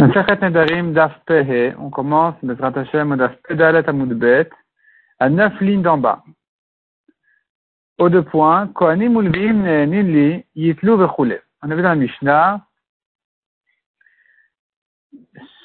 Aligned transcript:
on 0.00 1.90
commence 1.90 2.36
le 2.42 2.56
Hashem 2.62 3.16
Daf 3.16 3.36
Pedalet 3.42 3.84
à 5.18 5.28
neuf 5.28 5.60
lignes 5.60 5.82
d'en 5.82 5.98
bas. 5.98 6.22
Au 7.98 8.08
deux 8.08 8.22
points, 8.22 8.68
Kohanim 8.68 9.20
Ulvim 9.20 9.66
Yitlu 10.54 10.96
Vechule. 10.96 11.42
On 11.62 11.70
avait 11.72 11.82
dans 11.82 11.88
la 11.88 11.94
Mishnah, 11.96 12.64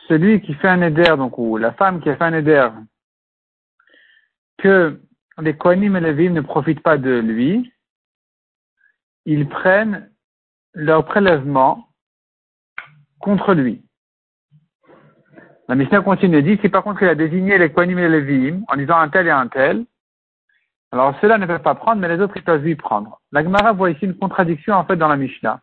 celui 0.08 0.42
qui 0.42 0.56
fait 0.56 0.70
un 0.70 0.82
éder, 0.82 1.14
donc, 1.16 1.38
ou 1.38 1.58
la 1.58 1.74
femme 1.74 2.02
qui 2.02 2.10
a 2.10 2.16
fait 2.16 2.24
un 2.24 2.34
éder, 2.34 2.70
que 4.58 5.00
les 5.40 5.56
Kohanim 5.56 5.96
et 5.96 6.00
les 6.00 6.30
ne 6.32 6.42
profitent 6.42 6.82
pas 6.82 6.98
de 6.98 7.20
lui, 7.20 7.72
ils 9.26 9.48
prennent 9.48 10.10
leur 10.74 11.06
prélèvement 11.06 11.88
contre 13.20 13.54
lui. 13.54 13.84
La 15.70 15.76
Mishnah 15.76 16.02
continue 16.02 16.38
et 16.38 16.42
dit, 16.42 16.60
si 16.62 16.70
par 16.70 16.84
contre 16.84 17.04
il 17.04 17.10
a 17.10 17.16
désigné 17.16 17.58
les 17.58 17.72
Kohanim 17.72 17.98
et 17.98 18.10
les 18.10 18.22
Lévi'im 18.22 18.64
en 18.68 18.76
disant 18.76 18.98
un 18.98 19.10
tel 19.10 19.28
et 19.28 19.32
un 19.32 19.48
tel, 19.48 19.86
alors 20.92 21.16
ceux-là 21.22 21.38
ne 21.38 21.46
peuvent 21.46 21.62
pas 21.62 21.76
prendre, 21.76 22.02
mais 22.02 22.10
les 22.10 22.22
autres 22.22 22.36
ils 22.36 22.44
peuvent 22.44 22.62
lui 22.62 22.76
prendre. 22.76 23.20
La 23.32 23.44
Gemara 23.44 23.72
voit 23.72 23.90
ici 23.90 24.06
une 24.06 24.18
contradiction 24.18 24.76
en 24.76 24.84
fait 24.84 24.98
dans 24.98 25.08
la 25.08 25.16
Mishnah. 25.16 25.62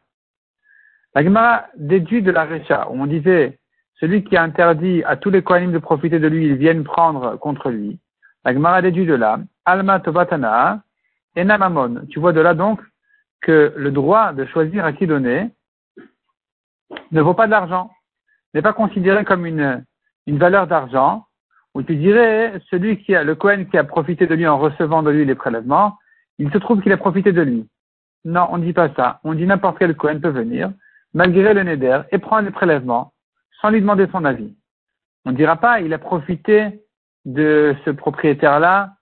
La 1.14 1.22
Gemara 1.22 1.66
déduit 1.76 2.22
de 2.22 2.30
la 2.30 2.46
Recha, 2.46 2.88
où 2.90 3.00
on 3.00 3.06
disait, 3.06 3.58
celui 4.00 4.24
qui 4.24 4.36
a 4.36 4.42
interdit 4.42 5.04
à 5.04 5.16
tous 5.16 5.30
les 5.30 5.42
Kohanim 5.42 5.72
de 5.72 5.78
profiter 5.78 6.18
de 6.18 6.26
lui, 6.26 6.46
ils 6.46 6.56
viennent 6.56 6.84
prendre 6.84 7.36
contre 7.36 7.70
lui. 7.70 7.98
La 8.44 8.54
Gemara 8.54 8.80
déduit 8.80 9.06
de 9.06 9.14
là, 9.14 9.38
Alma 9.66 10.00
Tobatana, 10.00 10.82
Enamamon. 11.36 12.06
Tu 12.08 12.18
vois 12.18 12.32
de 12.32 12.40
là 12.40 12.54
donc 12.54 12.80
que 13.42 13.72
le 13.76 13.90
droit 13.90 14.32
de 14.32 14.46
choisir 14.46 14.84
à 14.84 14.92
qui 14.92 15.06
donner 15.06 15.50
ne 17.12 17.20
vaut 17.20 17.34
pas 17.34 17.46
de 17.46 17.50
l'argent, 17.50 17.90
n'est 18.54 18.62
pas 18.62 18.72
considéré 18.72 19.24
comme 19.24 19.46
une, 19.46 19.84
une 20.26 20.38
valeur 20.38 20.66
d'argent, 20.66 21.26
où 21.74 21.82
tu 21.82 21.96
dirais, 21.96 22.60
celui 22.70 22.98
qui 22.98 23.14
a, 23.14 23.22
le 23.22 23.34
Cohen 23.34 23.64
qui 23.64 23.78
a 23.78 23.84
profité 23.84 24.26
de 24.26 24.34
lui 24.34 24.46
en 24.46 24.58
recevant 24.58 25.02
de 25.02 25.10
lui 25.10 25.24
les 25.24 25.34
prélèvements, 25.34 25.96
il 26.38 26.50
se 26.50 26.58
trouve 26.58 26.82
qu'il 26.82 26.92
a 26.92 26.96
profité 26.96 27.32
de 27.32 27.42
lui. 27.42 27.68
Non, 28.24 28.48
on 28.50 28.58
ne 28.58 28.64
dit 28.64 28.72
pas 28.72 28.92
ça. 28.94 29.20
On 29.24 29.34
dit 29.34 29.46
n'importe 29.46 29.78
quel 29.78 29.94
Cohen 29.94 30.20
peut 30.20 30.30
venir, 30.30 30.72
malgré 31.14 31.54
le 31.54 31.62
Neder, 31.62 32.02
et 32.10 32.18
prendre 32.18 32.42
les 32.42 32.50
prélèvements, 32.50 33.12
sans 33.60 33.70
lui 33.70 33.80
demander 33.80 34.08
son 34.10 34.24
avis. 34.24 34.54
On 35.24 35.32
ne 35.32 35.36
dira 35.36 35.56
pas, 35.56 35.80
il 35.80 35.92
a 35.92 35.98
profité 35.98 36.80
de 37.24 37.74
ce 37.84 37.90
propriétaire-là, 37.90 38.94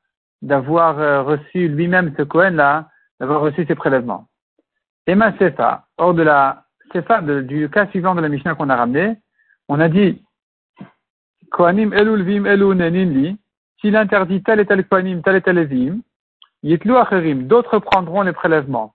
d'avoir 0.43 0.99
euh, 0.99 1.23
reçu 1.23 1.69
lui-même 1.69 2.15
ce 2.17 2.23
Cohen-là, 2.23 2.89
d'avoir 3.21 3.41
reçu 3.41 3.65
ses 3.67 3.75
prélèvements. 3.75 4.29
Et 5.07 5.15
ma 5.15 5.37
Sefa, 5.39 5.87
hors 5.97 6.15
de 6.15 6.23
la 6.23 6.65
Sefa 6.93 7.23
du 7.23 7.69
cas 7.71 7.87
suivant 7.89 8.15
de 8.15 8.21
la 8.21 8.29
Mishnah 8.29 8.55
qu'on 8.55 8.69
a 8.69 8.77
ramené, 8.77 9.17
on 9.69 9.81
a 9.81 9.89
dit, 9.89 10.23
Kohanim 11.51 11.93
elulvim 11.93 12.45
neninli, 12.45 13.37
s'il 13.81 13.97
interdit 13.97 14.43
tel 14.43 14.61
et 14.61 14.67
tel 14.67 14.85
Kohanim, 14.87 15.23
tel 15.23 15.37
et 15.37 15.41
tel 15.41 15.59
Evim, 15.59 16.01
yitlu 16.63 16.97
acherim, 16.97 17.47
d'autres 17.47 17.79
prendront 17.79 18.23
les 18.23 18.33
prélèvements. 18.33 18.95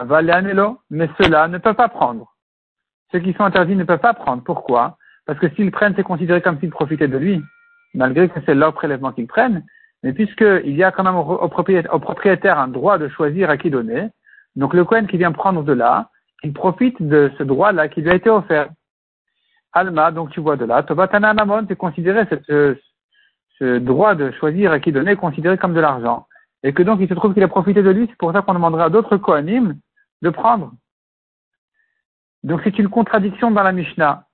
Mais 0.00 1.08
ceux-là 1.20 1.48
ne 1.48 1.58
peuvent 1.58 1.76
pas 1.76 1.88
prendre. 1.88 2.34
Ceux 3.12 3.20
qui 3.20 3.32
sont 3.34 3.44
interdits 3.44 3.76
ne 3.76 3.84
peuvent 3.84 4.00
pas 4.00 4.14
prendre. 4.14 4.42
Pourquoi? 4.42 4.96
Parce 5.26 5.38
que 5.38 5.48
s'ils 5.50 5.70
prennent, 5.70 5.94
c'est 5.94 6.02
considéré 6.02 6.40
comme 6.40 6.58
s'ils 6.58 6.70
profitaient 6.70 7.08
de 7.08 7.18
lui, 7.18 7.40
malgré 7.94 8.28
que 8.28 8.40
c'est 8.44 8.54
leur 8.54 8.72
prélèvement 8.72 9.12
qu'ils 9.12 9.28
prennent. 9.28 9.64
Mais 10.02 10.12
puisqu'il 10.12 10.74
y 10.74 10.82
a 10.82 10.90
quand 10.90 11.04
même 11.04 11.14
au 11.14 11.48
propriétaire, 11.48 12.58
un 12.58 12.68
droit 12.68 12.98
de 12.98 13.08
choisir 13.08 13.50
à 13.50 13.56
qui 13.56 13.70
donner, 13.70 14.08
donc 14.56 14.74
le 14.74 14.84
Kohen 14.84 15.06
qui 15.06 15.18
vient 15.18 15.30
prendre 15.30 15.62
de 15.62 15.72
là, 15.72 16.10
il 16.42 16.52
profite 16.52 17.00
de 17.00 17.30
ce 17.38 17.44
droit-là 17.44 17.86
qui 17.86 18.00
lui 18.02 18.10
a 18.10 18.14
été 18.16 18.28
offert. 18.28 18.68
Alma, 19.72 20.10
donc 20.10 20.30
tu 20.30 20.40
vois 20.40 20.56
de 20.56 20.64
là, 20.64 20.82
Tobatana 20.82 21.32
Mamon, 21.32 21.64
c'est 21.66 21.76
considéré 21.76 22.24
ce, 22.46 23.78
droit 23.78 24.14
de 24.14 24.30
choisir 24.32 24.72
à 24.72 24.80
qui 24.80 24.92
donner, 24.92 25.16
considéré 25.16 25.56
comme 25.56 25.74
de 25.74 25.80
l'argent. 25.80 26.26
Et 26.64 26.72
que 26.72 26.82
donc 26.82 27.00
il 27.00 27.08
se 27.08 27.14
trouve 27.14 27.32
qu'il 27.32 27.42
a 27.42 27.48
profité 27.48 27.82
de 27.82 27.90
lui, 27.90 28.06
c'est 28.08 28.18
pour 28.18 28.32
ça 28.32 28.42
qu'on 28.42 28.54
demandera 28.54 28.84
à 28.84 28.90
d'autres 28.90 29.16
Kohanim 29.16 29.78
de 30.20 30.30
prendre. 30.30 30.72
Donc 32.42 32.60
c'est 32.64 32.78
une 32.78 32.88
contradiction 32.88 33.50
dans 33.50 33.62
la 33.62 33.72
Mishnah. 33.72 34.26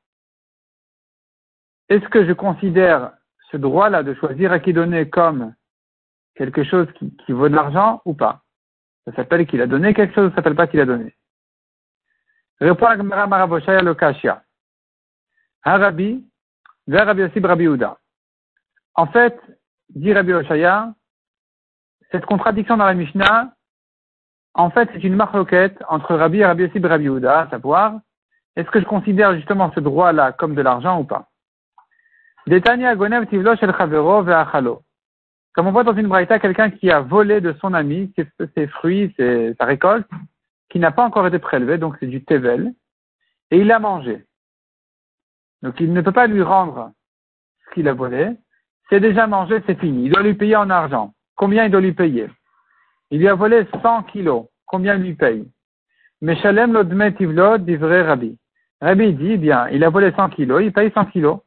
Est-ce 1.89 2.07
que 2.09 2.27
je 2.27 2.33
considère 2.33 3.13
ce 3.51 3.57
droit-là 3.57 4.03
de 4.03 4.15
choisir 4.15 4.53
à 4.53 4.59
qui 4.59 4.73
donner 4.73 5.09
comme 5.09 5.55
quelque 6.35 6.65
chose 6.65 6.87
qui, 6.99 7.33
vaut 7.33 7.49
de 7.49 7.55
l'argent 7.55 8.03
ou 8.05 8.15
pas? 8.15 8.43
Ça 9.05 9.15
s'appelle 9.15 9.47
qu'il 9.47 9.63
a 9.63 9.67
donné 9.67 9.95
quelque 9.95 10.15
chose, 10.15 10.31
ça 10.31 10.37
s'appelle 10.37 10.55
pas 10.55 10.67
qu'il 10.67 10.81
a 10.81 10.87
donné? 10.87 11.15
Répond 12.61 12.87
à 12.87 12.97
Maraboshaya 12.97 13.83
Lokashia. 15.65 15.79
Rabbi, 15.79 16.25
vers 16.87 17.07
Rabbi 17.07 17.23
Rabbi 17.23 17.69
En 18.95 19.07
fait, 19.07 19.39
dit 19.91 20.13
Rabbi 20.13 20.33
Oshaya, 20.33 20.93
cette 22.11 22.27
contradiction 22.27 22.77
dans 22.77 22.87
la 22.87 22.95
Mishnah, 22.95 23.53
en 24.55 24.71
fait, 24.71 24.89
c'est 24.93 25.05
une 25.05 25.15
marloquette 25.15 25.83
entre 25.89 26.15
Rabbi 26.15 26.39
et 26.39 26.47
Rabbi 26.47 26.65
Yossib 26.65 26.85
Rabbi 26.85 27.09
à 27.27 27.49
savoir, 27.51 28.01
est-ce 28.57 28.71
que 28.71 28.81
je 28.81 28.87
considère 28.87 29.35
justement 29.37 29.71
ce 29.75 29.81
droit-là 29.81 30.33
comme 30.33 30.55
de 30.55 30.63
l'argent 30.63 30.99
ou 31.01 31.05
pas? 31.05 31.29
Comme 35.55 35.67
on 35.67 35.73
voit 35.73 35.85
dans 35.85 35.95
une 35.95 36.09
braïta, 36.09 36.39
quelqu'un 36.39 36.71
qui 36.71 36.91
a 36.91 37.01
volé 37.01 37.41
de 37.41 37.53
son 37.61 37.75
ami 37.75 38.13
ses, 38.55 38.67
fruits, 38.69 39.15
sa 39.17 39.65
récolte, 39.65 40.09
qui 40.71 40.79
n'a 40.79 40.93
pas 40.93 41.05
encore 41.05 41.27
été 41.27 41.39
prélevé, 41.39 41.79
donc 41.79 41.97
c'est 42.01 42.07
du 42.07 42.25
tevel, 42.25 42.73
et 43.51 43.59
il 43.59 43.67
l'a 43.67 43.79
mangé. 43.79 44.25
Donc 45.63 45.81
il 45.81 45.93
ne 45.93 46.01
peut 46.01 46.13
pas 46.13 46.27
lui 46.27 46.43
rendre 46.43 46.93
ce 47.65 47.75
qu'il 47.75 47.89
a 47.89 47.93
volé. 47.93 48.31
C'est 48.89 49.01
déjà 49.01 49.27
mangé, 49.27 49.63
c'est 49.67 49.79
fini. 49.79 50.05
Il 50.07 50.13
doit 50.13 50.23
lui 50.23 50.35
payer 50.35 50.57
en 50.57 50.71
argent. 50.71 51.13
Combien 51.37 51.65
il 51.65 51.71
doit 51.71 51.81
lui 51.81 51.93
payer? 51.93 52.29
Il 53.11 53.21
lui 53.21 53.29
a 53.29 53.35
volé 53.35 53.67
100 53.83 54.05
kilos. 54.05 54.47
Combien 54.67 54.97
il 54.97 55.03
lui 55.03 55.15
paye? 55.15 55.51
Meshalem 56.21 56.73
l'odmet 56.73 57.15
ivlod 57.21 57.65
d'ivré 57.65 58.03
Rabbi. 58.03 58.37
Rabbi 58.81 59.15
dit, 59.15 59.37
bien, 59.37 59.69
il 59.69 59.85
a 59.85 59.89
volé 59.89 60.13
100 60.13 60.31
kilos, 60.31 60.63
il 60.63 60.73
paye 60.73 60.91
100 60.93 61.07
kilos. 61.07 61.41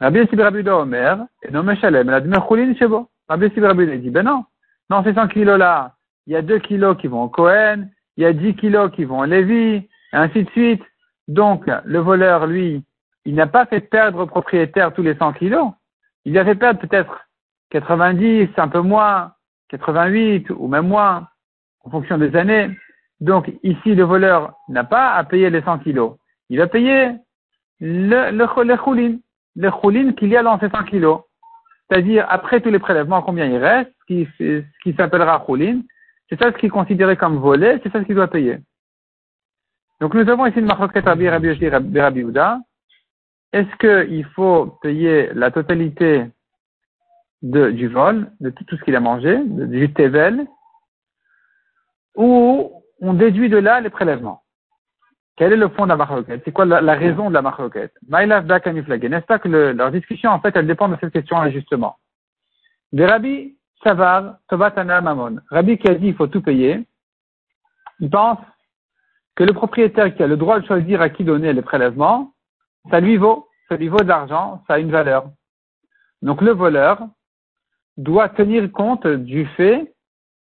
Rabbi 0.00 0.26
Sib 0.28 0.40
Rabbi 0.40 0.68
Omer, 0.68 1.26
et 1.42 1.50
non 1.50 1.62
Meshalem, 1.62 2.08
l'admet 2.08 2.40
choulin 2.40 2.74
shebo. 2.74 3.08
Rabbi 3.28 3.50
Sib 3.50 3.64
Rabbi 3.64 3.98
dit, 3.98 4.10
ben 4.10 4.24
non. 4.24 4.44
Non, 4.90 5.02
ces 5.04 5.14
100 5.14 5.28
kilos-là, 5.28 5.94
il 6.26 6.32
y 6.34 6.36
a 6.36 6.42
2 6.42 6.58
kilos 6.58 6.96
qui 6.98 7.06
vont 7.06 7.22
au 7.22 7.28
Cohen, 7.28 7.88
il 8.16 8.24
y 8.24 8.26
a 8.26 8.32
10 8.32 8.56
kilos 8.56 8.90
qui 8.92 9.04
vont 9.04 9.20
au 9.20 9.24
Lévi, 9.24 9.76
et 9.76 9.88
ainsi 10.12 10.44
de 10.44 10.50
suite. 10.50 10.82
Donc, 11.28 11.70
le 11.84 11.98
voleur, 11.98 12.46
lui, 12.46 12.84
il 13.24 13.34
n'a 13.34 13.46
pas 13.46 13.66
fait 13.66 13.80
perdre 13.80 14.20
au 14.20 14.26
propriétaire 14.26 14.92
tous 14.92 15.02
les 15.02 15.14
100 15.14 15.34
kilos. 15.34 15.68
Il 16.24 16.36
a 16.38 16.44
fait 16.44 16.54
perdre 16.54 16.80
peut-être 16.80 17.26
90, 17.70 18.48
un 18.56 18.68
peu 18.68 18.80
moins, 18.80 19.32
88 19.68 20.50
ou 20.50 20.68
même 20.68 20.88
moins, 20.88 21.28
en 21.84 21.90
fonction 21.90 22.18
des 22.18 22.34
années. 22.36 22.70
Donc, 23.20 23.50
ici, 23.62 23.94
le 23.94 24.04
voleur 24.04 24.54
n'a 24.68 24.84
pas 24.84 25.12
à 25.12 25.24
payer 25.24 25.50
les 25.50 25.62
100 25.62 25.78
kilos. 25.78 26.16
Il 26.48 26.58
va 26.58 26.66
payer 26.66 27.12
le, 27.80 28.30
le, 28.30 28.64
le 28.64 28.76
choulin, 28.76 29.16
le 29.56 29.70
choulin 29.80 30.12
qu'il 30.12 30.28
y 30.28 30.36
a 30.36 30.42
dans 30.42 30.58
ces 30.58 30.68
100 30.68 30.84
kilos. 30.84 31.20
C'est-à-dire, 31.88 32.26
après 32.28 32.60
tous 32.60 32.70
les 32.70 32.78
prélèvements, 32.78 33.22
combien 33.22 33.46
il 33.46 33.56
reste, 33.56 33.92
ce 34.08 34.62
qui, 34.82 34.94
s'appellera 34.94 35.44
choulin, 35.46 35.80
c'est 36.28 36.38
ça 36.38 36.50
ce 36.50 36.56
qui 36.56 36.66
est 36.66 37.16
comme 37.16 37.36
volé, 37.36 37.78
c'est 37.82 37.92
ça 37.92 38.00
ce 38.00 38.04
qu'il 38.04 38.14
doit 38.14 38.28
payer. 38.28 38.58
Donc 40.02 40.14
nous 40.14 40.28
avons 40.28 40.46
ici 40.46 40.58
une 40.58 40.66
marloquette 40.66 41.04
Rabbi 41.04 41.28
Rabbi 41.28 41.68
Rabbi 41.68 42.24
Est-ce 43.52 43.76
qu'il 43.76 44.24
faut 44.34 44.76
payer 44.82 45.30
la 45.32 45.52
totalité 45.52 46.26
du 47.40 47.86
vol, 47.86 48.28
de 48.40 48.50
tout, 48.50 48.64
ce 48.76 48.82
qu'il 48.82 48.96
a 48.96 49.00
mangé, 49.00 49.38
du 49.44 49.92
tevel, 49.92 50.44
ou 52.16 52.82
on 53.00 53.14
déduit 53.14 53.48
de 53.48 53.58
là 53.58 53.80
les 53.80 53.90
prélèvements? 53.90 54.42
Quel 55.36 55.52
est 55.52 55.56
le 55.56 55.68
fond 55.68 55.84
de 55.84 55.90
la 55.90 55.96
marloquette 55.96 56.42
C'est 56.44 56.52
quoi 56.52 56.64
la, 56.64 56.94
raison 56.94 57.28
de 57.28 57.34
la 57.34 57.42
marloquette 57.42 57.94
N'est-ce 58.02 59.26
pas 59.26 59.38
que 59.38 59.48
leur 59.48 59.92
discussion, 59.92 60.30
en 60.30 60.40
fait, 60.40 60.56
elle 60.56 60.66
dépend 60.66 60.88
de 60.88 60.96
cette 61.00 61.12
question-là, 61.12 61.52
justement. 61.52 61.96
De 62.92 63.04
Rabbi 63.04 63.56
Savar, 63.84 64.38
Tobatana 64.48 65.00
Mamon. 65.00 65.36
Rabbi 65.48 65.78
qui 65.78 65.86
a 65.86 65.94
dit 65.94 66.08
il 66.08 66.16
faut 66.16 66.26
tout 66.26 66.42
payer, 66.42 66.84
il 68.00 68.10
pense 68.10 68.38
que 69.34 69.44
le 69.44 69.52
propriétaire 69.52 70.14
qui 70.14 70.22
a 70.22 70.26
le 70.26 70.36
droit 70.36 70.60
de 70.60 70.66
choisir 70.66 71.00
à 71.00 71.08
qui 71.08 71.24
donner 71.24 71.52
les 71.52 71.62
prélèvements, 71.62 72.32
ça 72.90 73.00
lui 73.00 73.16
vaut, 73.16 73.48
ça 73.68 73.76
lui 73.76 73.88
vaut 73.88 74.00
de 74.00 74.08
l'argent, 74.08 74.62
ça 74.66 74.74
a 74.74 74.78
une 74.78 74.90
valeur. 74.90 75.30
Donc 76.20 76.40
le 76.42 76.52
voleur 76.52 77.00
doit 77.96 78.28
tenir 78.28 78.70
compte 78.72 79.06
du 79.06 79.46
fait 79.46 79.94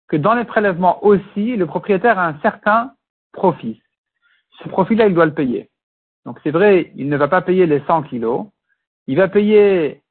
que 0.09 0.17
dans 0.17 0.35
les 0.35 0.45
prélèvements 0.45 1.05
aussi, 1.05 1.57
le 1.57 1.67
propriétaire 1.67 2.19
a 2.19 2.27
un 2.27 2.39
certain 2.41 2.93
profit. 3.33 3.81
Ce 4.63 4.69
profit-là, 4.69 5.07
il 5.07 5.15
doit 5.15 5.27
le 5.27 5.35
payer. 5.35 5.71
Donc 6.25 6.39
c'est 6.43 6.51
vrai, 6.51 6.93
il 6.97 7.09
ne 7.09 7.17
va 7.17 7.29
pas 7.29 7.43
payer 7.43 7.67
les 7.67 7.81
100 7.87 8.05
kilos, 8.05 8.47
il 9.07 9.17
va 9.17 9.29
payer, 9.29 10.03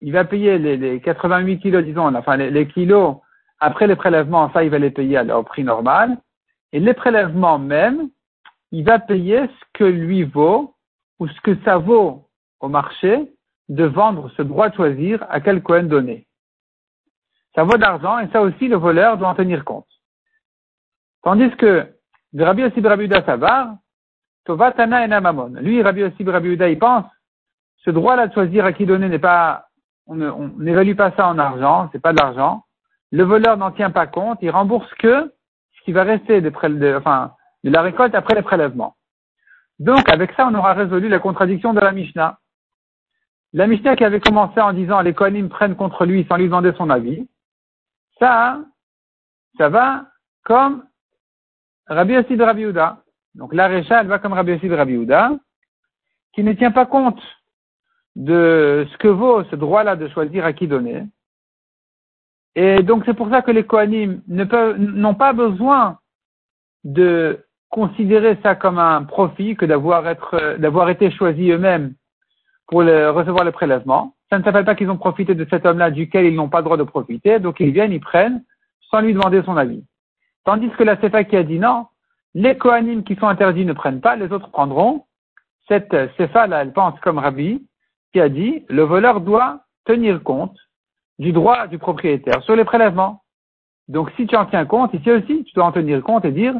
il 0.00 0.12
va 0.12 0.24
payer 0.24 0.58
les, 0.58 1.00
88 1.00 1.60
kilos, 1.60 1.84
disons, 1.84 2.14
enfin 2.14 2.36
les, 2.36 2.50
les, 2.50 2.68
kilos 2.68 3.16
après 3.60 3.86
les 3.86 3.96
prélèvements, 3.96 4.52
ça 4.52 4.64
il 4.64 4.70
va 4.70 4.78
les 4.78 4.90
payer 4.90 5.20
au 5.32 5.42
prix 5.42 5.64
normal, 5.64 6.18
et 6.72 6.80
les 6.80 6.94
prélèvements 6.94 7.58
même, 7.58 8.08
il 8.72 8.84
va 8.84 8.98
payer 8.98 9.46
ce 9.46 9.64
que 9.74 9.84
lui 9.84 10.24
vaut 10.24 10.74
ou 11.18 11.28
ce 11.28 11.40
que 11.40 11.56
ça 11.64 11.78
vaut 11.78 12.28
au 12.60 12.68
marché 12.68 13.32
de 13.68 13.84
vendre 13.84 14.30
ce 14.36 14.42
droit 14.42 14.68
de 14.68 14.74
choisir 14.74 15.24
à 15.28 15.40
quel 15.40 15.62
coin 15.62 15.82
donné. 15.82 16.26
Ça 17.54 17.64
vaut 17.64 17.78
d'argent 17.78 18.18
et 18.18 18.28
ça 18.28 18.42
aussi 18.42 18.68
le 18.68 18.76
voleur 18.76 19.16
doit 19.16 19.28
en 19.28 19.34
tenir 19.34 19.64
compte. 19.64 19.88
Tandis 21.22 21.50
que 21.56 21.88
de 22.32 22.44
Rabbi 22.44 22.62
Yossi 22.62 22.80
Rabiuda 22.80 23.24
Savar, 23.24 23.76
Tovatana 24.44 25.04
et 25.04 25.08
Namamon. 25.08 25.54
Lui, 25.60 25.82
Rabbi 25.82 26.00
Yossi 26.00 26.22
Rabiuda, 26.22 26.68
il 26.68 26.78
pense, 26.78 27.06
ce 27.78 27.90
droit-là 27.90 28.26
de 28.26 28.34
choisir 28.34 28.64
à 28.64 28.72
qui 28.72 28.84
donner 28.84 29.08
n'est 29.08 29.18
pas, 29.18 29.68
on 30.06 30.16
n'évalue 30.58 30.94
pas 30.94 31.12
ça 31.12 31.28
en 31.28 31.38
argent, 31.38 31.88
c'est 31.92 32.00
pas 32.00 32.12
de 32.12 32.18
l'argent. 32.18 32.64
Le 33.10 33.24
voleur 33.24 33.56
n'en 33.56 33.70
tient 33.70 33.90
pas 33.90 34.06
compte, 34.06 34.38
il 34.42 34.50
rembourse 34.50 34.92
que 34.94 35.32
qui 35.86 35.92
va 35.92 36.02
rester 36.02 36.40
de, 36.40 36.52
la 37.62 37.82
récolte 37.82 38.14
après 38.16 38.34
les 38.34 38.42
prélèvements. 38.42 38.96
Donc, 39.78 40.08
avec 40.10 40.32
ça, 40.32 40.48
on 40.48 40.54
aura 40.56 40.74
résolu 40.74 41.08
la 41.08 41.20
contradiction 41.20 41.72
de 41.72 41.78
la 41.78 41.92
Mishnah. 41.92 42.40
La 43.52 43.68
Mishnah 43.68 43.94
qui 43.94 44.04
avait 44.04 44.18
commencé 44.18 44.60
en 44.60 44.72
disant 44.72 45.00
les 45.00 45.14
Kohanim 45.14 45.48
prennent 45.48 45.76
contre 45.76 46.04
lui 46.04 46.26
sans 46.28 46.38
lui 46.38 46.46
demander 46.46 46.72
son 46.76 46.90
avis, 46.90 47.28
ça, 48.18 48.58
ça 49.58 49.68
va 49.68 50.06
comme 50.42 50.84
Rabbi 51.86 52.14
Yossi 52.14 52.36
de 52.36 52.42
Rabbi. 52.42 52.66
Donc 53.36 53.54
la 53.54 53.68
Récha, 53.68 54.00
elle 54.00 54.08
va 54.08 54.18
comme 54.18 54.32
Rabbi 54.32 54.54
Yossi 54.54 54.68
de 54.68 54.74
Rabbi 54.74 54.94
Uda, 54.94 55.30
qui 56.32 56.42
ne 56.42 56.52
tient 56.52 56.72
pas 56.72 56.86
compte 56.86 57.22
de 58.16 58.88
ce 58.90 58.96
que 58.98 59.08
vaut 59.08 59.44
ce 59.44 59.54
droit-là 59.54 59.94
de 59.94 60.08
choisir 60.08 60.44
à 60.44 60.52
qui 60.52 60.66
donner. 60.66 61.04
Et 62.56 62.82
donc 62.82 63.04
c'est 63.04 63.14
pour 63.14 63.28
ça 63.28 63.42
que 63.42 63.50
les 63.50 63.64
Kohanim 63.64 64.22
n'ont 64.26 65.14
pas 65.14 65.32
besoin 65.34 65.98
de 66.84 67.44
considérer 67.68 68.38
ça 68.42 68.54
comme 68.54 68.78
un 68.78 69.04
profit 69.04 69.56
que 69.56 69.66
d'avoir 69.66 70.88
été 70.88 71.10
choisis 71.10 71.50
eux-mêmes 71.50 71.94
pour 72.66 72.80
recevoir 72.80 73.44
le 73.44 73.52
prélèvement. 73.52 74.14
Ça 74.30 74.38
ne 74.38 74.42
s'appelle 74.42 74.64
pas 74.64 74.74
qu'ils 74.74 74.90
ont 74.90 74.96
profité 74.96 75.34
de 75.34 75.46
cet 75.50 75.66
homme-là 75.66 75.90
duquel 75.90 76.24
ils 76.24 76.34
n'ont 76.34 76.48
pas 76.48 76.58
le 76.58 76.64
droit 76.64 76.78
de 76.78 76.82
profiter, 76.82 77.38
donc 77.38 77.60
ils 77.60 77.70
viennent, 77.70 77.92
ils 77.92 78.00
prennent, 78.00 78.42
sans 78.90 79.00
lui 79.00 79.12
demander 79.12 79.42
son 79.44 79.56
avis. 79.56 79.84
Tandis 80.44 80.70
que 80.70 80.82
la 80.82 80.98
Sefa 81.00 81.24
qui 81.24 81.36
a 81.36 81.42
dit 81.42 81.58
non, 81.58 81.86
les 82.34 82.56
Kohanim 82.56 83.04
qui 83.04 83.16
sont 83.16 83.28
interdits 83.28 83.66
ne 83.66 83.74
prennent 83.74 84.00
pas, 84.00 84.16
les 84.16 84.32
autres 84.32 84.50
prendront. 84.50 85.04
Cette 85.68 85.94
Sefa 86.16 86.46
là, 86.46 86.62
elle 86.62 86.72
pense 86.72 86.98
comme 87.00 87.18
Rabbi, 87.18 87.66
qui 88.12 88.20
a 88.20 88.30
dit, 88.30 88.64
le 88.68 88.82
voleur 88.82 89.20
doit 89.20 89.60
tenir 89.84 90.22
compte 90.22 90.56
du 91.18 91.32
droit 91.32 91.66
du 91.66 91.78
propriétaire 91.78 92.42
sur 92.42 92.56
les 92.56 92.64
prélèvements. 92.64 93.22
Donc 93.88 94.10
si 94.16 94.26
tu 94.26 94.36
en 94.36 94.46
tiens 94.46 94.66
compte, 94.66 94.92
ici 94.94 95.10
aussi, 95.10 95.44
tu 95.44 95.54
dois 95.54 95.64
en 95.64 95.72
tenir 95.72 96.02
compte 96.02 96.24
et 96.24 96.32
dire, 96.32 96.54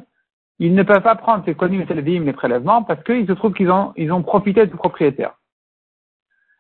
ils 0.58 0.75
ne 0.75 0.82
peuvent 0.82 1.03
pas 1.03 1.17
prendre 1.17 1.44
ces 1.44 1.55
Kohanim 1.55 1.82
et 1.88 1.94
les 1.94 2.32
prélèvements 2.32 2.82
parce 2.82 3.03
qu'il 3.03 3.26
se 3.26 3.32
trouve 3.32 3.53
qu'ils 3.53 3.70
ont, 3.70 3.93
ils 3.97 4.12
ont 4.12 4.23
profité 4.23 4.67
du 4.67 4.75
propriétaire. 4.75 5.35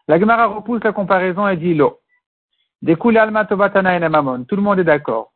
La 0.08 0.20
Gemara 0.20 0.46
repousse 0.46 0.84
la 0.84 0.92
comparaison 0.92 1.48
et 1.48 1.56
dit 1.56 1.74
l'eau. 1.74 2.00
alma 3.16 3.44
tobatana 3.44 3.96
et 3.96 4.08
mamon. 4.08 4.44
Tout 4.44 4.56
le 4.56 4.62
monde 4.62 4.78
est 4.78 4.84
d'accord 4.84 5.32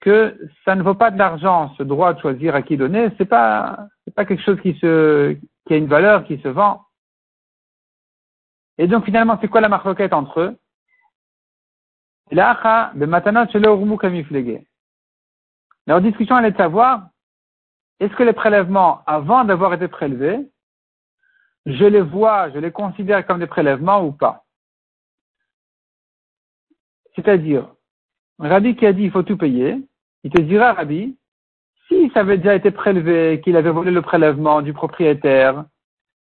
que 0.00 0.38
ça 0.64 0.76
ne 0.76 0.82
vaut 0.82 0.94
pas 0.94 1.10
de 1.10 1.18
l'argent, 1.18 1.74
ce 1.76 1.82
droit 1.82 2.14
de 2.14 2.20
choisir 2.20 2.54
à 2.54 2.62
qui 2.62 2.76
donner. 2.76 3.08
C'est 3.18 3.24
pas, 3.24 3.78
c'est 4.04 4.14
pas 4.14 4.24
quelque 4.24 4.44
chose 4.44 4.60
qui 4.60 4.74
se, 4.74 5.36
qui 5.66 5.74
a 5.74 5.76
une 5.76 5.88
valeur, 5.88 6.24
qui 6.24 6.38
se 6.38 6.48
vend. 6.48 6.82
Et 8.78 8.86
donc 8.86 9.04
finalement, 9.04 9.38
c'est 9.40 9.48
quoi 9.48 9.60
la 9.60 9.68
marloquette 9.68 10.12
entre 10.12 10.40
eux? 10.40 10.58
Leur 12.30 12.56
discussion, 16.02 16.38
est 16.38 16.50
de 16.50 16.56
savoir, 16.56 17.08
est-ce 18.00 18.14
que 18.14 18.22
les 18.22 18.32
prélèvements, 18.32 19.02
avant 19.06 19.44
d'avoir 19.44 19.74
été 19.74 19.88
prélevés, 19.88 20.48
je 21.64 21.84
les 21.84 22.00
vois, 22.00 22.50
je 22.50 22.58
les 22.58 22.70
considère 22.70 23.26
comme 23.26 23.38
des 23.38 23.46
prélèvements 23.46 24.04
ou 24.04 24.12
pas? 24.12 24.44
C'est-à-dire, 27.16 27.74
Rabbi 28.38 28.76
qui 28.76 28.86
a 28.86 28.92
dit 28.92 29.04
il 29.04 29.10
faut 29.10 29.22
tout 29.22 29.36
payer, 29.36 29.82
il 30.22 30.30
te 30.30 30.40
dira, 30.40 30.74
Rabbi, 30.74 31.18
si 31.88 32.10
ça 32.12 32.20
avait 32.20 32.36
déjà 32.36 32.54
été 32.54 32.70
prélevé, 32.70 33.40
qu'il 33.42 33.56
avait 33.56 33.70
volé 33.70 33.90
le 33.90 34.02
prélèvement 34.02 34.62
du 34.62 34.74
propriétaire, 34.74 35.64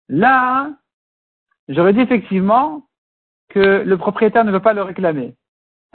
là, 0.07 0.71
j'aurais 1.67 1.93
dit 1.93 2.01
effectivement 2.01 2.87
que 3.49 3.83
le 3.83 3.97
propriétaire 3.97 4.45
ne 4.45 4.51
veut 4.51 4.61
pas 4.61 4.73
le 4.73 4.83
réclamer. 4.83 5.35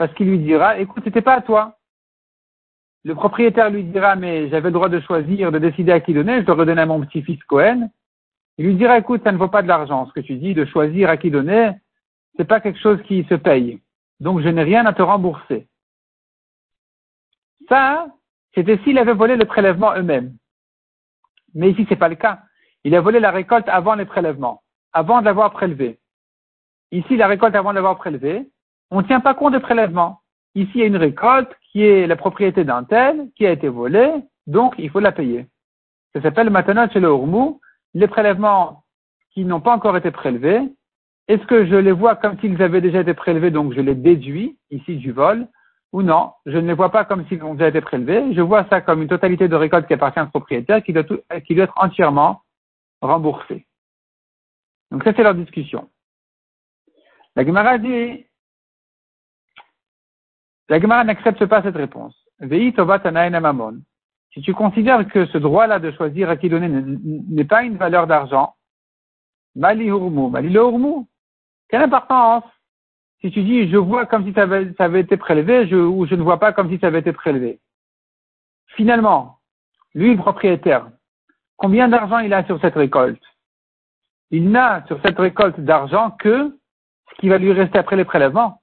Parce 0.01 0.15
qu'il 0.15 0.31
lui 0.31 0.39
dira, 0.39 0.79
écoute, 0.79 1.03
c'était 1.03 1.21
pas 1.21 1.35
à 1.35 1.41
toi. 1.41 1.77
Le 3.03 3.13
propriétaire 3.13 3.69
lui 3.69 3.83
dira, 3.83 4.15
mais 4.15 4.49
j'avais 4.49 4.69
le 4.69 4.73
droit 4.73 4.89
de 4.89 4.99
choisir, 4.99 5.51
de 5.51 5.59
décider 5.59 5.91
à 5.91 5.99
qui 5.99 6.11
donner, 6.11 6.39
je 6.39 6.45
dois 6.47 6.55
redonner 6.55 6.81
à 6.81 6.87
mon 6.87 7.01
petit-fils 7.01 7.37
Cohen. 7.43 7.87
Il 8.57 8.65
lui 8.65 8.73
dira, 8.73 8.97
écoute, 8.97 9.21
ça 9.23 9.31
ne 9.31 9.37
vaut 9.37 9.47
pas 9.47 9.61
de 9.61 9.67
l'argent. 9.67 10.07
Ce 10.07 10.13
que 10.13 10.21
tu 10.21 10.37
dis 10.37 10.55
de 10.55 10.65
choisir 10.65 11.07
à 11.07 11.17
qui 11.17 11.29
donner, 11.29 11.73
c'est 12.35 12.47
pas 12.47 12.59
quelque 12.59 12.79
chose 12.79 12.99
qui 13.03 13.25
se 13.25 13.35
paye. 13.35 13.79
Donc, 14.19 14.41
je 14.41 14.49
n'ai 14.49 14.63
rien 14.63 14.87
à 14.87 14.93
te 14.93 15.03
rembourser. 15.03 15.67
Ça, 17.69 18.07
c'était 18.55 18.79
s'il 18.79 18.97
avait 18.97 19.13
volé 19.13 19.35
le 19.35 19.45
prélèvement 19.45 19.93
eux-mêmes. 19.95 20.35
Mais 21.53 21.69
ici, 21.69 21.85
c'est 21.87 21.95
pas 21.95 22.09
le 22.09 22.15
cas. 22.15 22.39
Il 22.85 22.95
a 22.95 23.01
volé 23.01 23.19
la 23.19 23.29
récolte 23.29 23.69
avant 23.69 23.93
les 23.93 24.05
prélèvements, 24.05 24.63
avant 24.93 25.19
de 25.19 25.25
l'avoir 25.25 25.51
prélevé. 25.51 25.99
Ici, 26.91 27.17
la 27.17 27.27
récolte 27.27 27.53
avant 27.53 27.69
de 27.69 27.75
l'avoir 27.75 27.99
prélevé, 27.99 28.50
on 28.91 29.01
ne 29.01 29.07
tient 29.07 29.21
pas 29.21 29.33
compte 29.33 29.53
des 29.53 29.59
prélèvements. 29.59 30.21
Ici, 30.53 30.71
il 30.75 30.81
y 30.81 30.83
a 30.83 30.87
une 30.87 30.97
récolte 30.97 31.51
qui 31.71 31.83
est 31.83 32.07
la 32.07 32.17
propriété 32.17 32.63
d'un 32.63 32.83
tel, 32.83 33.29
qui 33.35 33.45
a 33.47 33.51
été 33.51 33.69
volée, 33.69 34.11
donc 34.47 34.75
il 34.77 34.89
faut 34.89 34.99
la 34.99 35.13
payer. 35.13 35.47
Ça 36.13 36.21
s'appelle 36.21 36.49
maintenant 36.49 36.89
chez 36.89 36.99
le 36.99 37.07
Hormou, 37.07 37.61
les 37.93 38.07
prélèvements 38.07 38.83
qui 39.33 39.45
n'ont 39.45 39.61
pas 39.61 39.73
encore 39.73 39.95
été 39.95 40.11
prélevés, 40.11 40.61
est-ce 41.27 41.45
que 41.45 41.65
je 41.65 41.75
les 41.75 41.93
vois 41.93 42.17
comme 42.17 42.37
s'ils 42.39 42.61
avaient 42.61 42.81
déjà 42.81 42.99
été 42.99 43.13
prélevés, 43.13 43.51
donc 43.51 43.73
je 43.73 43.79
les 43.79 43.95
déduis 43.95 44.57
ici 44.69 44.97
du 44.97 45.13
vol, 45.13 45.47
ou 45.93 46.01
non, 46.01 46.33
je 46.45 46.57
ne 46.57 46.67
les 46.67 46.73
vois 46.73 46.91
pas 46.91 47.05
comme 47.05 47.25
s'ils 47.27 47.43
ont 47.43 47.53
déjà 47.53 47.69
été 47.69 47.79
prélevés, 47.79 48.33
je 48.33 48.41
vois 48.41 48.65
ça 48.69 48.81
comme 48.81 49.01
une 49.01 49.07
totalité 49.07 49.47
de 49.47 49.55
récolte 49.55 49.87
qui 49.87 49.93
appartient 49.93 50.19
au 50.19 50.27
propriétaire, 50.27 50.83
qui 50.83 50.91
doit, 50.91 51.03
être 51.31 51.73
entièrement 51.77 52.41
remboursée. 53.01 53.65
Donc 54.91 55.05
ça 55.05 55.13
c'est 55.15 55.23
leur 55.23 55.35
discussion. 55.35 55.89
La 57.37 57.45
Gemara 57.45 57.77
dit, 57.77 58.25
la 60.69 60.79
Gemara 60.79 61.03
n'accepte 61.03 61.45
pas 61.45 61.61
cette 61.61 61.75
réponse. 61.75 62.15
Vei. 62.39 62.73
Si 64.33 64.41
tu 64.41 64.53
considères 64.53 65.07
que 65.07 65.25
ce 65.25 65.37
droit-là 65.37 65.79
de 65.79 65.91
choisir 65.91 66.29
à 66.29 66.37
qui 66.37 66.49
donner 66.49 66.69
n'est 66.69 67.45
pas 67.45 67.63
une 67.63 67.75
valeur 67.75 68.07
d'argent, 68.07 68.55
mali 69.55 69.85
hurmu, 69.85 70.29
mali 70.29 70.53
hurmu, 70.53 71.05
quelle 71.67 71.83
importance? 71.83 72.45
Si 73.19 73.29
tu 73.31 73.43
dis 73.43 73.69
je 73.69 73.77
vois 73.77 74.05
comme 74.05 74.25
si 74.25 74.33
ça 74.33 74.43
avait, 74.43 75.01
été 75.01 75.17
prélevé, 75.17 75.73
ou 75.75 76.05
je 76.07 76.15
ne 76.15 76.23
vois 76.23 76.39
pas 76.39 76.53
comme 76.53 76.69
si 76.69 76.79
ça 76.79 76.87
avait 76.87 76.99
été 76.99 77.11
prélevé. 77.11 77.59
Finalement, 78.67 79.39
lui, 79.93 80.15
le 80.15 80.17
propriétaire, 80.17 80.87
combien 81.57 81.89
d'argent 81.89 82.19
il 82.19 82.33
a 82.33 82.45
sur 82.45 82.59
cette 82.61 82.75
récolte? 82.75 83.21
Il 84.31 84.49
n'a 84.49 84.85
sur 84.87 84.99
cette 85.03 85.19
récolte 85.19 85.59
d'argent 85.59 86.11
que 86.11 86.57
ce 87.09 87.15
qui 87.19 87.27
va 87.27 87.37
lui 87.37 87.51
rester 87.51 87.77
après 87.77 87.97
les 87.97 88.05
prélèvements. 88.05 88.60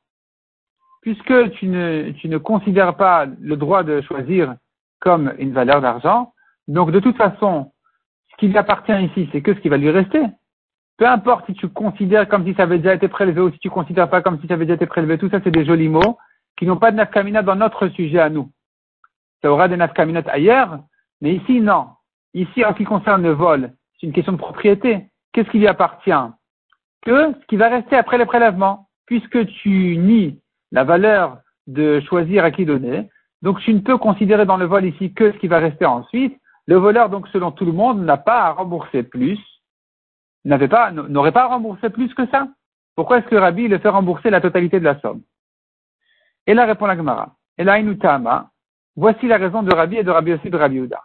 Puisque 1.02 1.50
tu 1.52 1.66
ne, 1.66 2.10
tu 2.12 2.28
ne 2.28 2.38
considères 2.38 2.96
pas 2.96 3.26
le 3.26 3.56
droit 3.56 3.82
de 3.82 4.00
choisir 4.02 4.56
comme 5.00 5.32
une 5.38 5.52
valeur 5.52 5.80
d'argent. 5.80 6.32
Donc, 6.66 6.90
de 6.90 7.00
toute 7.00 7.16
façon, 7.16 7.72
ce 8.30 8.36
qui 8.36 8.48
lui 8.48 8.58
appartient 8.58 9.04
ici, 9.04 9.28
c'est 9.32 9.42
que 9.42 9.54
ce 9.54 9.60
qui 9.60 9.68
va 9.68 9.76
lui 9.76 9.90
rester. 9.90 10.22
Peu 10.96 11.06
importe 11.06 11.46
si 11.46 11.54
tu 11.54 11.68
considères 11.68 12.28
comme 12.28 12.44
si 12.44 12.54
ça 12.54 12.64
avait 12.64 12.78
déjà 12.78 12.94
été 12.94 13.06
prélevé 13.06 13.40
ou 13.40 13.52
si 13.52 13.58
tu 13.58 13.70
considères 13.70 14.10
pas 14.10 14.20
comme 14.20 14.40
si 14.40 14.48
ça 14.48 14.54
avait 14.54 14.64
déjà 14.64 14.74
été 14.74 14.86
prélevé, 14.86 15.16
tout 15.16 15.30
ça, 15.30 15.38
c'est 15.42 15.52
des 15.52 15.64
jolis 15.64 15.88
mots 15.88 16.18
qui 16.56 16.66
n'ont 16.66 16.76
pas 16.76 16.90
de 16.90 16.96
nafkamina 16.96 17.42
dans 17.42 17.54
notre 17.54 17.88
sujet 17.88 18.18
à 18.18 18.28
nous. 18.28 18.50
Ça 19.40 19.52
aura 19.52 19.68
des 19.68 19.76
nafkaminot 19.76 20.22
ailleurs, 20.26 20.80
mais 21.20 21.34
ici, 21.34 21.60
non. 21.60 21.86
Ici, 22.34 22.64
en 22.64 22.72
ce 22.72 22.78
qui 22.78 22.84
concerne 22.84 23.22
le 23.22 23.30
vol, 23.30 23.72
c'est 23.94 24.06
une 24.06 24.12
question 24.12 24.32
de 24.32 24.38
propriété. 24.38 25.06
Qu'est-ce 25.32 25.50
qui 25.50 25.58
lui 25.58 25.68
appartient? 25.68 26.10
Que 27.02 27.32
ce 27.32 27.46
qui 27.46 27.56
va 27.56 27.68
rester 27.68 27.96
après 27.96 28.18
le 28.18 28.26
prélèvement. 28.26 28.88
Puisque 29.06 29.46
tu 29.46 29.96
nies 29.96 30.40
la 30.72 30.84
valeur 30.84 31.38
de 31.66 32.00
choisir 32.00 32.44
à 32.44 32.50
qui 32.50 32.64
donner, 32.64 33.08
donc 33.42 33.60
tu 33.60 33.72
ne 33.72 33.80
peux 33.80 33.98
considérer 33.98 34.46
dans 34.46 34.56
le 34.56 34.66
vol 34.66 34.84
ici 34.84 35.12
que 35.12 35.32
ce 35.32 35.38
qui 35.38 35.48
va 35.48 35.58
rester 35.58 35.86
ensuite. 35.86 36.36
Le 36.66 36.76
voleur, 36.76 37.08
donc 37.08 37.28
selon 37.28 37.50
tout 37.50 37.64
le 37.64 37.72
monde, 37.72 38.02
n'a 38.02 38.16
pas 38.16 38.42
à 38.42 38.52
rembourser 38.52 39.02
plus, 39.02 39.38
n'aurait 40.44 40.68
pas 40.68 40.90
à 40.90 41.46
rembourser 41.46 41.90
plus 41.90 42.12
que 42.14 42.26
ça. 42.28 42.48
Pourquoi 42.96 43.18
est-ce 43.18 43.28
que 43.28 43.36
Rabbi 43.36 43.68
le 43.68 43.78
fait 43.78 43.88
rembourser 43.88 44.28
la 44.28 44.40
totalité 44.40 44.80
de 44.80 44.84
la 44.84 44.98
somme? 45.00 45.22
Et 46.46 46.54
là 46.54 46.66
répond 46.66 46.86
la 46.86 46.96
Gemara. 46.96 47.34
Et 47.58 47.64
là, 47.64 47.78
Inutama, 47.78 48.50
voici 48.96 49.26
la 49.26 49.36
raison 49.36 49.62
de 49.62 49.74
Rabbi 49.74 49.96
et 49.96 50.04
de 50.04 50.10
Rabbi 50.10 50.32
aussi 50.32 50.50
de 50.50 50.56
Rabbi 50.56 50.76
Uda. 50.78 51.00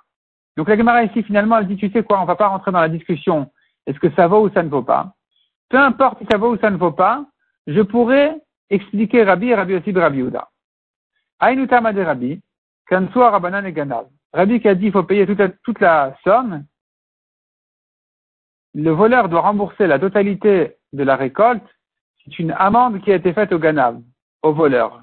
Donc 0.57 0.67
la 0.67 0.77
Gemara 0.77 1.03
ici, 1.03 1.23
finalement, 1.23 1.57
elle 1.57 1.67
dit, 1.67 1.77
tu 1.77 1.89
sais 1.91 2.03
quoi, 2.03 2.21
on 2.21 2.25
va 2.25 2.35
pas 2.35 2.47
rentrer 2.47 2.71
dans 2.71 2.81
la 2.81 2.89
discussion, 2.89 3.51
est-ce 3.85 3.99
que 3.99 4.11
ça 4.11 4.27
vaut 4.27 4.47
ou 4.47 4.49
ça 4.53 4.63
ne 4.63 4.69
vaut 4.69 4.83
pas? 4.83 5.13
Peu 5.69 5.77
importe 5.77 6.19
si 6.19 6.25
ça 6.29 6.37
vaut 6.37 6.53
ou 6.53 6.57
ça 6.57 6.69
ne 6.69 6.77
vaut 6.77 6.91
pas, 6.91 7.25
je 7.67 7.81
pourrais 7.81 8.39
expliquer 8.73 9.23
Rabbi 9.23 9.49
et 9.49 9.55
Rabbi 9.55 9.75
aussi 9.75 9.93
de 9.93 9.99
Rabbi 9.99 10.19
Uda. 10.19 10.49
De 11.41 12.01
Rabbi, 12.03 12.41
Rabbanan 12.89 13.65
et 13.65 13.73
Ganav. 13.73 14.07
Rabbi 14.33 14.59
qui 14.59 14.67
a 14.67 14.75
dit 14.75 14.85
qu'il 14.85 14.91
faut 14.91 15.03
payer 15.03 15.25
toute 15.25 15.79
la, 15.79 16.07
la 16.07 16.17
somme, 16.23 16.65
le 18.73 18.91
voleur 18.91 19.29
doit 19.29 19.41
rembourser 19.41 19.87
la 19.87 19.99
totalité 19.99 20.77
de 20.93 21.03
la 21.03 21.15
récolte, 21.15 21.63
c'est 22.23 22.39
une 22.39 22.51
amende 22.51 23.01
qui 23.01 23.11
a 23.11 23.15
été 23.15 23.33
faite 23.33 23.51
au 23.51 23.59
ganav, 23.59 24.01
au 24.41 24.53
voleur, 24.53 25.01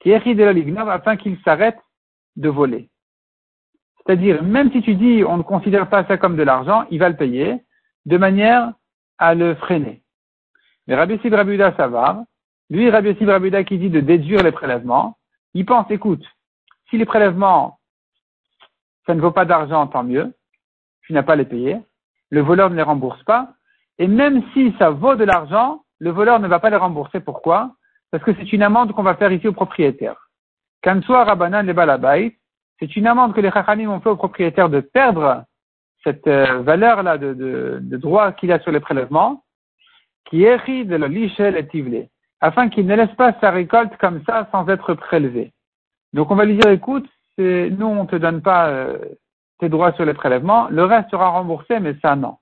qui 0.00 0.10
est 0.10 0.34
de 0.34 0.44
l'ignov 0.44 0.88
afin 0.88 1.16
qu'il 1.16 1.38
s'arrête 1.42 1.78
de 2.36 2.48
voler. 2.48 2.88
C'est-à-dire, 3.98 4.42
même 4.42 4.70
si 4.72 4.82
tu 4.82 4.94
dis 4.94 5.24
on 5.24 5.38
ne 5.38 5.42
considère 5.42 5.88
pas 5.88 6.04
ça 6.06 6.16
comme 6.16 6.36
de 6.36 6.42
l'argent, 6.42 6.86
il 6.90 6.98
va 6.98 7.08
le 7.08 7.16
payer 7.16 7.62
de 8.06 8.16
manière 8.16 8.72
à 9.18 9.34
le 9.34 9.54
freiner. 9.56 10.02
Mais 10.86 10.94
Rabbi 10.94 11.18
Sib 11.18 11.34
ça 11.34 11.88
va. 11.88 12.24
Lui, 12.70 12.88
Rabbi 12.88 13.16
Sib 13.16 13.64
qui 13.64 13.78
dit 13.78 13.90
de 13.90 14.00
déduire 14.00 14.42
les 14.42 14.52
prélèvements, 14.52 15.18
il 15.54 15.66
pense, 15.66 15.90
écoute, 15.90 16.24
si 16.88 16.98
les 16.98 17.04
prélèvements, 17.04 17.78
ça 19.06 19.14
ne 19.14 19.20
vaut 19.20 19.32
pas 19.32 19.44
d'argent, 19.44 19.86
tant 19.88 20.04
mieux, 20.04 20.32
tu 21.02 21.12
n'as 21.12 21.24
pas 21.24 21.32
à 21.32 21.36
les 21.36 21.44
payer, 21.44 21.78
le 22.30 22.40
voleur 22.40 22.70
ne 22.70 22.76
les 22.76 22.82
rembourse 22.82 23.22
pas, 23.24 23.54
et 23.98 24.06
même 24.06 24.42
si 24.52 24.74
ça 24.78 24.90
vaut 24.90 25.16
de 25.16 25.24
l'argent, 25.24 25.82
le 25.98 26.10
voleur 26.10 26.40
ne 26.40 26.48
va 26.48 26.60
pas 26.60 26.70
les 26.70 26.76
rembourser. 26.76 27.20
Pourquoi? 27.20 27.74
Parce 28.10 28.24
que 28.24 28.34
c'est 28.34 28.52
une 28.52 28.62
amende 28.62 28.92
qu'on 28.92 29.02
va 29.02 29.16
faire 29.16 29.32
ici 29.32 29.46
au 29.48 29.52
propriétaire. 29.52 30.30
Soit 31.04 31.24
Rabbanan 31.24 31.66
les 31.66 31.74
balabait, 31.74 32.38
c'est 32.78 32.96
une 32.96 33.06
amende 33.06 33.34
que 33.34 33.40
les 33.40 33.50
Chachanim 33.50 33.90
ont 33.90 34.00
fait 34.00 34.08
au 34.08 34.16
propriétaire 34.16 34.70
de 34.70 34.80
perdre 34.80 35.44
cette 36.02 36.26
euh, 36.26 36.62
valeur-là 36.62 37.18
de, 37.18 37.34
de, 37.34 37.96
droit 37.98 38.32
qu'il 38.32 38.52
a 38.52 38.60
sur 38.60 38.72
les 38.72 38.80
prélèvements, 38.80 39.44
qui 40.24 40.44
hérite 40.44 40.88
de 40.88 40.96
la 40.96 41.08
lichel 41.08 41.56
et 41.56 41.68
tivlé, 41.68 42.08
afin 42.40 42.68
qu'il 42.68 42.86
ne 42.86 42.94
laisse 42.94 43.14
pas 43.16 43.34
sa 43.40 43.50
récolte 43.50 43.96
comme 43.98 44.22
ça 44.24 44.48
sans 44.50 44.68
être 44.68 44.94
prélevé. 44.94 45.52
Donc 46.12 46.30
on 46.30 46.36
va 46.36 46.44
lui 46.44 46.56
dire, 46.56 46.70
écoute, 46.70 47.08
nous 47.38 47.86
on 47.86 48.06
te 48.06 48.16
donne 48.16 48.42
pas 48.42 48.68
euh, 48.68 48.98
tes 49.58 49.68
droits 49.68 49.92
sur 49.92 50.04
les 50.04 50.14
prélèvements, 50.14 50.68
le 50.68 50.84
reste 50.84 51.10
sera 51.10 51.28
remboursé, 51.28 51.80
mais 51.80 51.94
ça 52.02 52.16
non. 52.16 52.36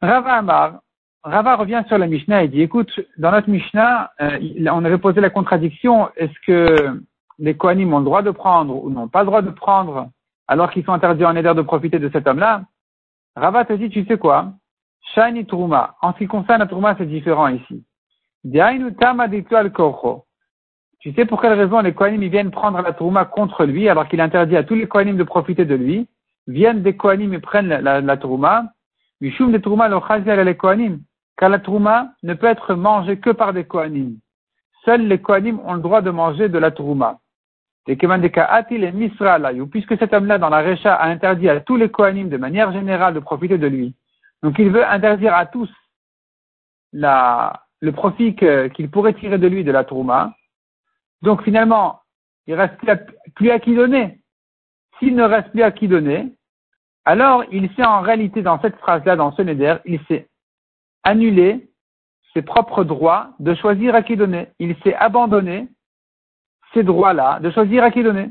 Rava 0.00 0.34
Amar, 0.34 0.80
Rava 1.22 1.56
revient 1.56 1.84
sur 1.86 1.98
la 1.98 2.08
Mishnah 2.08 2.44
et 2.44 2.48
dit, 2.48 2.60
écoute, 2.60 2.90
dans 3.18 3.30
notre 3.30 3.48
Mishnah, 3.48 4.10
euh, 4.20 4.68
on 4.72 4.84
avait 4.84 4.98
posé 4.98 5.20
la 5.20 5.30
contradiction, 5.30 6.10
est-ce 6.16 6.34
que 6.44 7.00
les 7.38 7.56
Kohanim 7.56 7.94
ont 7.94 7.98
le 7.98 8.04
droit 8.04 8.22
de 8.22 8.30
prendre 8.30 8.82
ou 8.84 8.90
n'ont 8.90 9.08
pas 9.08 9.20
le 9.20 9.26
droit 9.26 9.42
de 9.42 9.50
prendre 9.50 10.08
alors 10.48 10.70
qu'ils 10.70 10.84
sont 10.84 10.92
interdits 10.92 11.24
en 11.24 11.36
éder 11.36 11.52
de 11.54 11.62
profiter 11.62 11.98
de 11.98 12.10
cet 12.10 12.26
homme-là? 12.26 12.62
Rava 13.36 13.64
te 13.64 13.72
dit, 13.72 13.88
tu 13.88 14.04
sais 14.04 14.18
quoi? 14.18 14.52
Shani 15.14 15.46
Truma. 15.46 15.96
En 16.00 16.12
ce 16.12 16.18
qui 16.18 16.26
concerne 16.26 16.60
la 16.60 16.66
Truma, 16.66 16.94
c'est 16.96 17.06
différent 17.06 17.48
ici. 17.48 17.84
Tu 21.00 21.12
sais 21.12 21.26
pour 21.26 21.40
quelle 21.40 21.52
raison 21.52 21.80
les 21.80 21.94
Kohanim 21.94 22.28
viennent 22.28 22.50
prendre 22.50 22.80
la 22.80 22.92
Truma 22.92 23.24
contre 23.24 23.64
lui 23.64 23.88
alors 23.88 24.08
qu'il 24.08 24.20
interdit 24.20 24.56
à 24.56 24.64
tous 24.64 24.74
les 24.74 24.86
Kohanim 24.86 25.16
de 25.16 25.24
profiter 25.24 25.64
de 25.64 25.74
lui? 25.74 26.08
Viennent 26.46 26.82
des 26.82 26.96
Kohanim 26.96 27.32
et 27.34 27.38
prennent 27.38 27.68
la, 27.68 27.80
la, 27.80 28.00
la. 28.00 28.16
Car 31.38 31.48
la 31.48 31.58
Truma 31.58 32.08
ne 32.22 32.34
peut 32.34 32.46
être 32.46 32.74
mangée 32.74 33.18
que 33.18 33.30
par 33.30 33.52
des 33.52 33.64
Kohanim. 33.64 34.18
Seuls 34.84 35.06
les 35.06 35.20
Kohanim 35.20 35.60
ont 35.64 35.74
le 35.74 35.80
droit 35.80 36.02
de 36.02 36.10
manger 36.10 36.48
de 36.48 36.58
la 36.58 36.70
Truma. 36.70 37.18
Puisque 37.84 39.98
cet 39.98 40.12
homme-là, 40.12 40.38
dans 40.38 40.48
la 40.48 40.62
Recha, 40.62 40.94
a 40.94 41.08
interdit 41.08 41.48
à 41.48 41.60
tous 41.60 41.76
les 41.76 41.90
Kohanim 41.90 42.28
de 42.28 42.36
manière 42.36 42.72
générale 42.72 43.14
de 43.14 43.20
profiter 43.20 43.58
de 43.58 43.66
lui. 43.66 43.94
Donc 44.42 44.58
il 44.58 44.70
veut 44.70 44.86
interdire 44.86 45.34
à 45.34 45.46
tous 45.46 45.70
le 46.92 47.90
profit 47.90 48.34
qu'il 48.34 48.90
pourrait 48.90 49.14
tirer 49.14 49.38
de 49.38 49.46
lui 49.46 49.64
de 49.64 49.72
la 49.72 49.84
Trouma. 49.84 50.34
Donc 51.22 51.42
finalement, 51.42 52.00
il 52.46 52.54
reste 52.54 52.74
plus 53.34 53.50
à, 53.50 53.58
qui 53.60 53.74
donner. 53.74 54.20
S'il 54.98 55.14
ne 55.14 55.22
reste 55.22 55.50
plus 55.50 55.62
à 55.62 55.70
qui 55.70 55.88
donner, 55.88 56.32
alors 57.04 57.44
il 57.50 57.72
s'est 57.74 57.84
en 57.84 58.00
réalité, 58.00 58.42
dans 58.42 58.60
cette 58.60 58.76
phrase-là, 58.76 59.16
dans 59.16 59.32
ce 59.32 59.42
Neder, 59.42 59.76
il 59.84 60.00
s'est 60.06 60.28
annulé 61.02 61.68
ses 62.34 62.42
propres 62.42 62.84
droits 62.84 63.30
de 63.38 63.54
choisir 63.54 63.94
à 63.94 64.02
qui 64.02 64.16
donner. 64.16 64.48
Il 64.58 64.76
s'est 64.82 64.94
abandonné 64.94 65.68
ces 66.74 66.82
droits-là 66.82 67.40
de 67.40 67.50
choisir 67.50 67.84
à 67.84 67.90
qui 67.90 68.02
donner. 68.02 68.30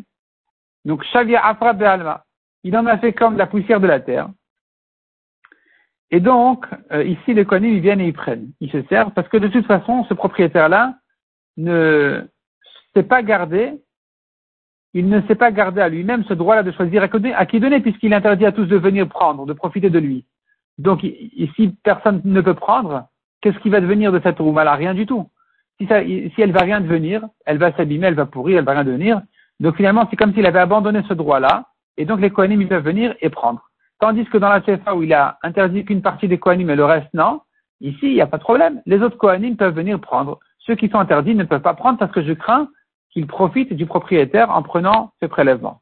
Donc, 0.85 1.03
Shavia 1.03 1.45
Afra 1.45 1.69
Alma, 1.69 2.25
il 2.63 2.75
en 2.75 2.85
a 2.85 2.97
fait 2.97 3.13
comme 3.13 3.37
la 3.37 3.47
poussière 3.47 3.79
de 3.79 3.87
la 3.87 3.99
terre. 3.99 4.29
Et 6.11 6.19
donc, 6.19 6.65
euh, 6.91 7.03
ici, 7.03 7.33
les 7.33 7.45
connus, 7.45 7.75
ils 7.75 7.79
viennent 7.79 8.01
et 8.01 8.07
ils 8.07 8.13
prennent. 8.13 8.51
Ils 8.59 8.71
se 8.71 8.81
servent 8.83 9.13
parce 9.13 9.29
que 9.29 9.37
de 9.37 9.47
toute 9.47 9.65
façon, 9.65 10.05
ce 10.05 10.13
propriétaire-là 10.13 10.95
ne 11.57 12.23
s'est 12.93 13.03
pas 13.03 13.23
gardé, 13.23 13.81
il 14.93 15.07
ne 15.07 15.21
s'est 15.21 15.35
pas 15.35 15.51
gardé 15.51 15.79
à 15.79 15.87
lui-même 15.87 16.25
ce 16.25 16.33
droit-là 16.33 16.63
de 16.63 16.71
choisir 16.71 17.01
à 17.01 17.45
qui 17.45 17.59
donner 17.59 17.79
puisqu'il 17.79 18.13
interdit 18.13 18.45
à 18.45 18.51
tous 18.51 18.65
de 18.65 18.77
venir 18.77 19.07
prendre, 19.07 19.45
de 19.45 19.53
profiter 19.53 19.89
de 19.89 19.99
lui. 19.99 20.25
Donc, 20.77 21.03
ici, 21.03 21.75
personne 21.83 22.21
ne 22.25 22.41
peut 22.41 22.55
prendre. 22.55 23.07
Qu'est-ce 23.41 23.59
qui 23.59 23.69
va 23.69 23.79
devenir 23.79 24.11
de 24.11 24.19
cette 24.21 24.39
rouma-là 24.39 24.75
Rien 24.75 24.93
du 24.93 25.05
tout 25.05 25.29
si, 25.81 25.87
ça, 25.87 26.03
si 26.03 26.33
elle 26.37 26.51
va 26.51 26.61
rien 26.61 26.79
devenir, 26.79 27.27
elle 27.45 27.57
va 27.57 27.75
s'abîmer, 27.75 28.07
elle 28.07 28.13
va 28.13 28.25
pourrir, 28.25 28.59
elle 28.59 28.65
va 28.65 28.73
rien 28.73 28.83
devenir. 28.83 29.21
Donc 29.59 29.75
finalement, 29.77 30.07
c'est 30.09 30.15
comme 30.15 30.33
s'il 30.33 30.45
avait 30.45 30.59
abandonné 30.59 31.01
ce 31.07 31.13
droit-là, 31.13 31.65
et 31.97 32.05
donc 32.05 32.21
les 32.21 32.29
Kohanim, 32.29 32.61
ils 32.61 32.67
peuvent 32.67 32.83
venir 32.83 33.15
et 33.21 33.29
prendre. 33.29 33.70
Tandis 34.01 34.25
que 34.25 34.39
dans 34.39 34.49
la 34.49 34.61
CFA 34.61 34.95
où 34.95 35.03
il 35.03 35.13
a 35.13 35.37
interdit 35.43 35.85
qu'une 35.85 36.01
partie 36.01 36.27
des 36.27 36.39
Kohanim 36.39 36.71
et 36.71 36.75
le 36.75 36.85
reste 36.85 37.13
non, 37.13 37.41
ici, 37.81 37.99
il 38.01 38.15
n'y 38.15 38.21
a 38.21 38.25
pas 38.25 38.39
de 38.39 38.43
problème. 38.43 38.81
Les 38.87 38.99
autres 39.03 39.15
Kohanim 39.17 39.55
peuvent 39.55 39.75
venir 39.75 40.01
prendre. 40.01 40.39
Ceux 40.57 40.73
qui 40.73 40.89
sont 40.89 40.97
interdits 40.97 41.35
ne 41.35 41.43
peuvent 41.43 41.61
pas 41.61 41.75
prendre 41.75 41.99
parce 41.99 42.11
que 42.11 42.23
je 42.23 42.33
crains 42.33 42.67
qu'ils 43.11 43.27
profitent 43.27 43.73
du 43.73 43.85
propriétaire 43.85 44.49
en 44.49 44.63
prenant 44.63 45.13
ce 45.21 45.27
prélèvement. 45.27 45.81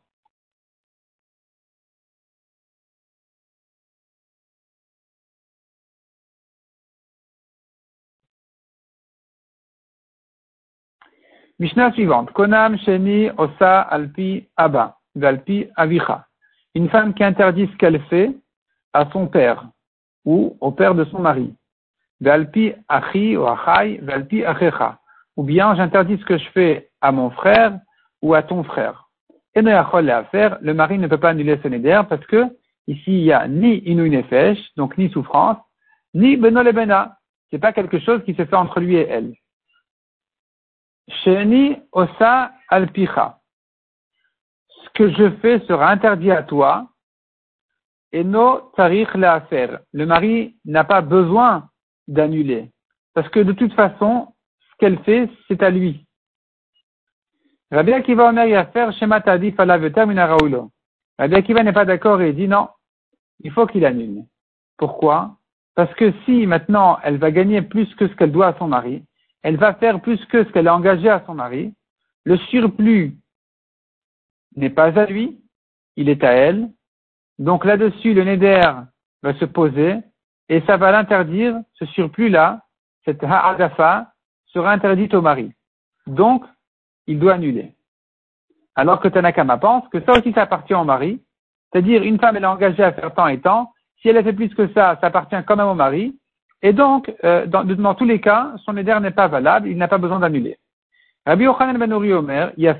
Mishnah 11.59 11.93
suivante. 11.93 12.31
Konam 12.31 12.77
Sheni 12.79 13.29
Osa 13.37 13.81
Alpi 13.81 14.47
Abba, 14.57 14.97
Valpi 15.15 15.67
Avicha. 15.77 16.28
Une 16.79 16.87
femme 16.87 17.13
qui 17.13 17.25
interdit 17.25 17.67
ce 17.67 17.75
qu'elle 17.75 18.01
fait 18.03 18.31
à 18.93 19.11
son 19.11 19.27
père 19.27 19.67
ou 20.23 20.55
au 20.61 20.71
père 20.71 20.95
de 20.95 21.03
son 21.03 21.19
mari. 21.19 21.53
Valpi 22.21 22.71
Achi 22.87 23.35
ou 23.35 23.45
Achai, 23.47 23.97
Valpi 24.01 24.45
Achecha. 24.45 24.97
Ou 25.35 25.43
bien 25.43 25.75
j'interdis 25.75 26.17
ce 26.19 26.23
que 26.23 26.37
je 26.37 26.49
fais 26.51 26.89
à 27.01 27.11
mon 27.11 27.31
frère 27.31 27.77
ou 28.21 28.33
à 28.33 28.43
ton 28.43 28.63
frère. 28.63 29.09
Et 29.55 29.61
le 29.61 30.71
mari 30.71 30.97
ne 30.99 31.07
peut 31.07 31.17
pas 31.17 31.31
annuler 31.31 31.59
ce 31.61 31.67
neder 31.67 32.01
parce 32.07 32.25
que 32.27 32.45
ici 32.87 33.11
il 33.11 33.25
y 33.25 33.33
a 33.33 33.45
ni 33.45 33.79
Inu 33.79 34.09
Nefesh, 34.09 34.59
donc 34.77 34.97
ni 34.97 35.09
souffrance, 35.09 35.57
ni 36.13 36.37
Benol 36.37 36.71
Bena. 36.71 37.17
C'est 37.51 37.59
pas 37.59 37.73
quelque 37.73 37.99
chose 37.99 38.23
qui 38.23 38.35
se 38.35 38.45
fait 38.45 38.55
entre 38.55 38.79
lui 38.79 38.95
et 38.95 39.05
elle. 39.05 39.33
Sheni 41.25 41.75
osa 41.91 42.53
alpicha. 42.69 43.38
Que 44.99 45.09
je 45.09 45.29
fais 45.37 45.61
sera 45.61 45.91
interdit 45.91 46.29
à 46.29 46.43
toi. 46.43 46.89
Et 48.11 48.25
no 48.25 48.69
tarich 48.75 49.07
la 49.15 49.39
faire. 49.39 49.79
Le 49.93 50.05
mari 50.05 50.57
n'a 50.65 50.83
pas 50.83 50.99
besoin 50.99 51.69
d'annuler. 52.09 52.69
Parce 53.13 53.29
que 53.29 53.39
de 53.39 53.53
toute 53.53 53.71
façon, 53.75 54.33
ce 54.59 54.75
qu'elle 54.77 54.99
fait, 55.03 55.29
c'est 55.47 55.63
à 55.63 55.69
lui. 55.69 56.05
Rabbi 57.71 57.93
Akiva 57.93 58.27
Omer 58.27 58.47
Yafer 58.47 58.89
Shema 58.99 59.21
Tadif 59.21 59.57
Minaraulo. 59.57 60.69
Rabbi 61.17 61.35
Akiva 61.35 61.63
n'est 61.63 61.71
pas 61.71 61.85
d'accord 61.85 62.21
et 62.21 62.33
dit 62.33 62.49
non, 62.49 62.67
il 63.39 63.51
faut 63.51 63.67
qu'il 63.67 63.85
annule. 63.85 64.25
Pourquoi? 64.77 65.37
Parce 65.75 65.93
que 65.93 66.11
si 66.25 66.45
maintenant 66.45 66.99
elle 67.05 67.19
va 67.19 67.31
gagner 67.31 67.61
plus 67.61 67.87
que 67.95 68.09
ce 68.09 68.15
qu'elle 68.15 68.33
doit 68.33 68.47
à 68.47 68.57
son 68.57 68.67
mari, 68.67 69.05
elle 69.43 69.55
va 69.55 69.75
faire 69.75 70.01
plus 70.01 70.19
que 70.25 70.43
ce 70.43 70.49
qu'elle 70.51 70.67
a 70.67 70.75
engagé 70.75 71.07
à 71.07 71.23
son 71.25 71.35
mari. 71.35 71.73
Le 72.25 72.35
surplus 72.35 73.15
n'est 74.55 74.69
pas 74.69 74.97
à 74.99 75.05
lui, 75.05 75.39
il 75.95 76.09
est 76.09 76.23
à 76.23 76.31
elle. 76.31 76.69
Donc 77.37 77.65
là-dessus, 77.65 78.13
le 78.13 78.23
neder 78.23 78.71
va 79.23 79.33
se 79.35 79.45
poser 79.45 79.97
et 80.49 80.61
ça 80.61 80.77
va 80.77 80.91
l'interdire, 80.91 81.55
ce 81.73 81.85
surplus-là, 81.85 82.61
cette 83.05 83.23
ha'adafa, 83.23 84.11
sera 84.47 84.71
interdite 84.71 85.13
au 85.13 85.21
mari. 85.21 85.53
Donc, 86.07 86.43
il 87.05 87.19
doit 87.19 87.33
annuler. 87.33 87.75
Alors 88.75 88.99
que 88.99 89.07
Tanakama 89.07 89.57
pense 89.57 89.87
que 89.89 90.01
ça 90.01 90.13
aussi, 90.13 90.33
ça 90.33 90.43
appartient 90.43 90.73
au 90.73 90.83
mari. 90.83 91.21
C'est-à-dire, 91.71 92.01
une 92.01 92.19
femme, 92.19 92.35
elle 92.35 92.43
est 92.43 92.47
engagée 92.47 92.83
à 92.83 92.91
faire 92.91 93.13
tant 93.13 93.27
et 93.27 93.39
tant. 93.39 93.71
Si 94.01 94.09
elle 94.09 94.17
a 94.17 94.23
fait 94.23 94.33
plus 94.33 94.53
que 94.55 94.67
ça, 94.69 94.97
ça 94.99 95.07
appartient 95.07 95.35
quand 95.45 95.55
même 95.55 95.67
au 95.67 95.75
mari. 95.75 96.17
Et 96.61 96.73
donc, 96.73 97.13
euh, 97.23 97.45
dans, 97.45 97.93
tous 97.95 98.05
les 98.05 98.19
cas, 98.19 98.53
son 98.65 98.75
éder 98.75 98.97
n'est 99.01 99.11
pas 99.11 99.27
valable, 99.27 99.67
il 99.67 99.77
n'a 99.77 99.87
pas 99.87 99.97
besoin 99.97 100.19
d'annuler. 100.19 100.57
Rabbi 101.25 101.43
Yochanan 101.43 101.77
ben 101.77 101.91
Uri 101.91 102.13
Omer, 102.13 102.51
y 102.57 102.67
a. 102.67 102.75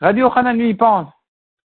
Rabbi 0.00 0.20
Yochanan, 0.20 0.56
lui, 0.56 0.74
pense, 0.74 1.08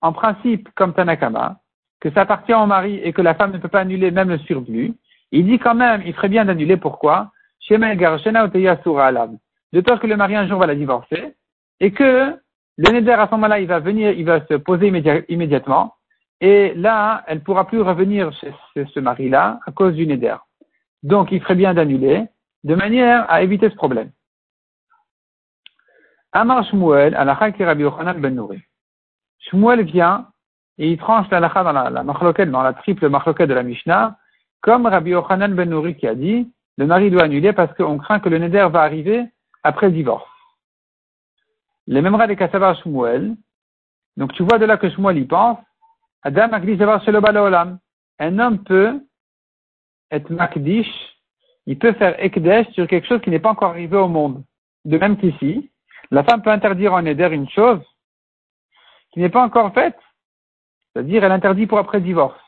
en 0.00 0.12
principe, 0.12 0.68
comme 0.74 0.94
Tanakama, 0.94 1.56
que 2.00 2.10
ça 2.10 2.22
appartient 2.22 2.54
au 2.54 2.66
mari 2.66 3.00
et 3.02 3.12
que 3.12 3.22
la 3.22 3.34
femme 3.34 3.52
ne 3.52 3.58
peut 3.58 3.68
pas 3.68 3.80
annuler 3.80 4.10
même 4.10 4.28
le 4.28 4.38
surplus. 4.38 4.94
Il 5.30 5.46
dit 5.46 5.58
quand 5.58 5.74
même, 5.74 6.02
il 6.04 6.14
ferait 6.14 6.28
bien 6.28 6.44
d'annuler, 6.44 6.76
pourquoi? 6.76 7.30
De 7.70 9.80
peur 9.80 10.00
que 10.00 10.06
le 10.06 10.16
mari 10.16 10.36
un 10.36 10.48
jour 10.48 10.58
va 10.58 10.66
la 10.66 10.74
divorcer 10.74 11.34
et 11.80 11.92
que 11.92 12.36
le 12.76 12.90
neder 12.90 13.12
à 13.12 13.26
ce 13.26 13.32
moment-là, 13.32 13.60
il 13.60 13.66
va 13.66 13.78
venir, 13.78 14.10
il 14.10 14.24
va 14.24 14.44
se 14.46 14.54
poser 14.54 14.88
immédiatement 15.28 15.94
Et 16.40 16.74
là, 16.74 17.22
elle 17.26 17.38
ne 17.38 17.42
pourra 17.42 17.66
plus 17.66 17.80
revenir 17.80 18.32
chez, 18.32 18.52
ce 18.74 19.00
mari-là 19.00 19.60
à 19.66 19.72
cause 19.72 19.94
du 19.94 20.06
neder. 20.06 20.36
Donc, 21.02 21.30
il 21.30 21.40
ferait 21.40 21.54
bien 21.54 21.74
d'annuler 21.74 22.24
de 22.64 22.74
manière 22.74 23.30
à 23.30 23.42
éviter 23.42 23.70
ce 23.70 23.74
problème. 23.74 24.10
Amar 26.32 26.64
Shmuel, 26.64 27.14
alacha 27.14 27.52
ki 27.52 27.64
Rabbi 27.64 27.82
Yochanan 27.82 28.20
ben 28.20 28.34
Nouri. 28.34 28.62
Shmuel 29.38 29.82
vient 29.82 30.28
et 30.78 30.90
il 30.90 30.98
tranche 30.98 31.28
l'alacha 31.30 31.62
dans 31.62 31.72
la, 31.72 31.90
la 31.90 32.02
dans 32.02 32.62
la 32.62 32.72
triple 32.72 33.08
machloket 33.08 33.46
de 33.46 33.54
la 33.54 33.62
Mishnah, 33.62 34.16
comme 34.62 34.86
Rabbi 34.86 35.10
Yochanan 35.10 35.54
ben 35.54 35.68
Nouri 35.68 35.96
qui 35.96 36.06
a 36.06 36.14
dit, 36.14 36.50
le 36.78 36.86
mari 36.86 37.10
doit 37.10 37.24
annuler 37.24 37.52
parce 37.52 37.74
qu'on 37.76 37.98
craint 37.98 38.20
que 38.20 38.30
le 38.30 38.38
neder 38.38 38.66
va 38.70 38.82
arriver 38.82 39.26
après 39.62 39.88
le 39.88 39.92
divorce. 39.92 40.28
Les 41.86 42.00
mêmes 42.00 42.16
des 42.26 42.36
Kassavar 42.36 42.76
Shmuel. 42.82 43.36
Donc 44.16 44.32
tu 44.32 44.42
vois 44.42 44.58
de 44.58 44.64
là 44.64 44.76
que 44.76 44.88
Shmuel 44.88 45.18
y 45.18 45.24
pense. 45.24 45.58
Adam 46.22 46.50
Un 48.18 48.38
homme 48.38 48.58
peut 48.64 49.00
être 50.12 50.30
makdish, 50.30 50.90
il 51.66 51.78
peut 51.78 51.92
faire 51.94 52.14
ekdesh 52.22 52.68
sur 52.72 52.86
quelque 52.86 53.08
chose 53.08 53.20
qui 53.22 53.30
n'est 53.30 53.40
pas 53.40 53.50
encore 53.50 53.70
arrivé 53.70 53.96
au 53.96 54.08
monde. 54.08 54.44
De 54.84 54.98
même 54.98 55.16
qu'ici, 55.16 55.71
la 56.12 56.24
femme 56.24 56.42
peut 56.42 56.50
interdire 56.50 56.92
en 56.92 57.02
neder 57.02 57.30
une 57.32 57.48
chose 57.48 57.80
qui 59.12 59.20
n'est 59.20 59.30
pas 59.30 59.42
encore 59.42 59.72
faite. 59.72 59.98
C'est-à-dire, 60.92 61.24
elle 61.24 61.32
interdit 61.32 61.66
pour 61.66 61.78
après 61.78 62.02
divorce. 62.02 62.38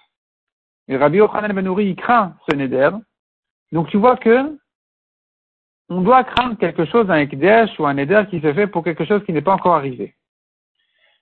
Et 0.86 0.98
Rabbi 0.98 1.16
Yochanan 1.16 1.54
Ben 1.54 1.78
il 1.78 1.96
craint 1.96 2.36
ce 2.48 2.54
neder. 2.54 2.90
Donc 3.72 3.88
tu 3.88 3.96
vois 3.96 4.18
que 4.18 4.58
on 5.88 6.02
doit 6.02 6.24
craindre 6.24 6.58
quelque 6.58 6.84
chose, 6.84 7.10
un 7.10 7.16
ekdesh 7.16 7.78
ou 7.78 7.86
un 7.86 7.94
neder 7.94 8.24
qui 8.28 8.40
se 8.40 8.52
fait 8.52 8.66
pour 8.66 8.84
quelque 8.84 9.06
chose 9.06 9.24
qui 9.24 9.32
n'est 9.32 9.42
pas 9.42 9.54
encore 9.54 9.76
arrivé. 9.76 10.14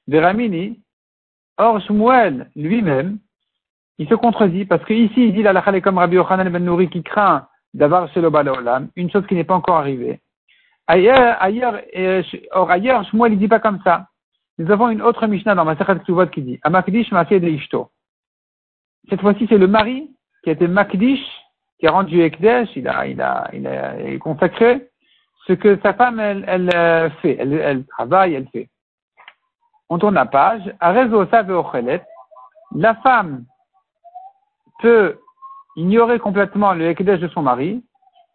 Veramini, 0.08 0.82
or 1.58 1.80
Shmuel 1.80 2.50
lui-même, 2.56 3.18
il 3.98 4.08
se 4.08 4.14
contredit 4.14 4.64
parce 4.64 4.84
qu'ici 4.84 5.28
il 5.28 5.32
dit 5.32 5.42
la 5.42 5.80
comme 5.80 5.98
Rabbi 5.98 6.16
Yochanan 6.16 6.50
Ben 6.50 6.64
Nouri 6.64 6.90
qui 6.90 7.04
craint 7.04 7.46
d'avoir 7.72 8.12
chez 8.12 8.20
le 8.20 8.28
Olam, 8.28 8.88
une 8.96 9.10
chose 9.12 9.26
qui 9.28 9.36
n'est 9.36 9.44
pas 9.44 9.54
encore 9.54 9.76
arrivée. 9.76 10.20
Ailleurs, 10.86 11.36
ailleurs, 11.40 11.80
euh, 11.96 12.22
or 12.52 12.70
ailleurs, 12.70 13.04
Shmuel 13.04 13.34
il 13.34 13.38
dit 13.38 13.48
pas 13.48 13.60
comme 13.60 13.80
ça. 13.82 14.06
Nous 14.58 14.70
avons 14.70 14.90
une 14.90 15.02
autre 15.02 15.26
Mishnah 15.26 15.54
dans 15.54 15.64
Masachat 15.64 15.96
Ktuvot 15.96 16.26
qui 16.26 16.42
dit 16.42 16.60
Amakdish 16.62 17.10
de 17.10 17.48
Ishto. 17.48 17.90
Cette 19.08 19.20
fois-ci, 19.20 19.46
c'est 19.48 19.58
le 19.58 19.66
mari 19.66 20.10
qui 20.44 20.50
a 20.50 20.52
été 20.52 20.68
Makdish, 20.68 21.24
qui 21.78 21.86
a 21.86 21.92
rendu 21.92 22.20
Ekdesh, 22.20 22.68
il 22.76 22.86
a, 22.88 23.06
il 23.06 23.20
a, 23.20 23.48
il 23.52 23.66
a 23.66 24.18
consacré 24.18 24.88
ce 25.46 25.52
que 25.54 25.78
sa 25.82 25.94
femme, 25.94 26.20
elle, 26.20 26.44
elle 26.46 26.70
euh, 26.74 27.10
fait. 27.20 27.36
Elle, 27.38 27.54
elle 27.54 27.84
travaille, 27.86 28.34
elle 28.34 28.48
fait. 28.48 28.68
On 29.88 29.98
tourne 29.98 30.14
la 30.14 30.26
page. 30.26 30.62
La 32.74 32.94
femme 32.96 33.44
peut 34.80 35.18
ignorer 35.76 36.18
complètement 36.18 36.72
le 36.72 36.86
Ekdesh 36.90 37.20
de 37.20 37.28
son 37.28 37.42
mari, 37.42 37.84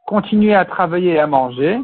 continuer 0.05 0.53
à 0.53 0.65
travailler 0.65 1.13
et 1.13 1.19
à 1.19 1.27
manger. 1.27 1.79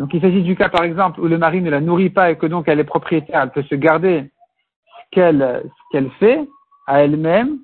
Donc 0.00 0.14
il 0.14 0.20
s'agit 0.22 0.42
du 0.42 0.56
cas, 0.56 0.70
par 0.70 0.82
exemple, 0.82 1.20
où 1.20 1.28
le 1.28 1.36
mari 1.36 1.60
ne 1.60 1.68
la 1.68 1.82
nourrit 1.82 2.08
pas 2.08 2.30
et 2.30 2.38
que 2.38 2.46
donc 2.46 2.68
elle 2.68 2.80
est 2.80 2.84
propriétaire, 2.84 3.42
elle 3.42 3.50
peut 3.50 3.62
se 3.64 3.74
garder 3.74 4.32
ce 4.94 5.10
qu'elle, 5.10 6.10
fait 6.12 6.48
à 6.86 7.02
elle-même. 7.02 7.58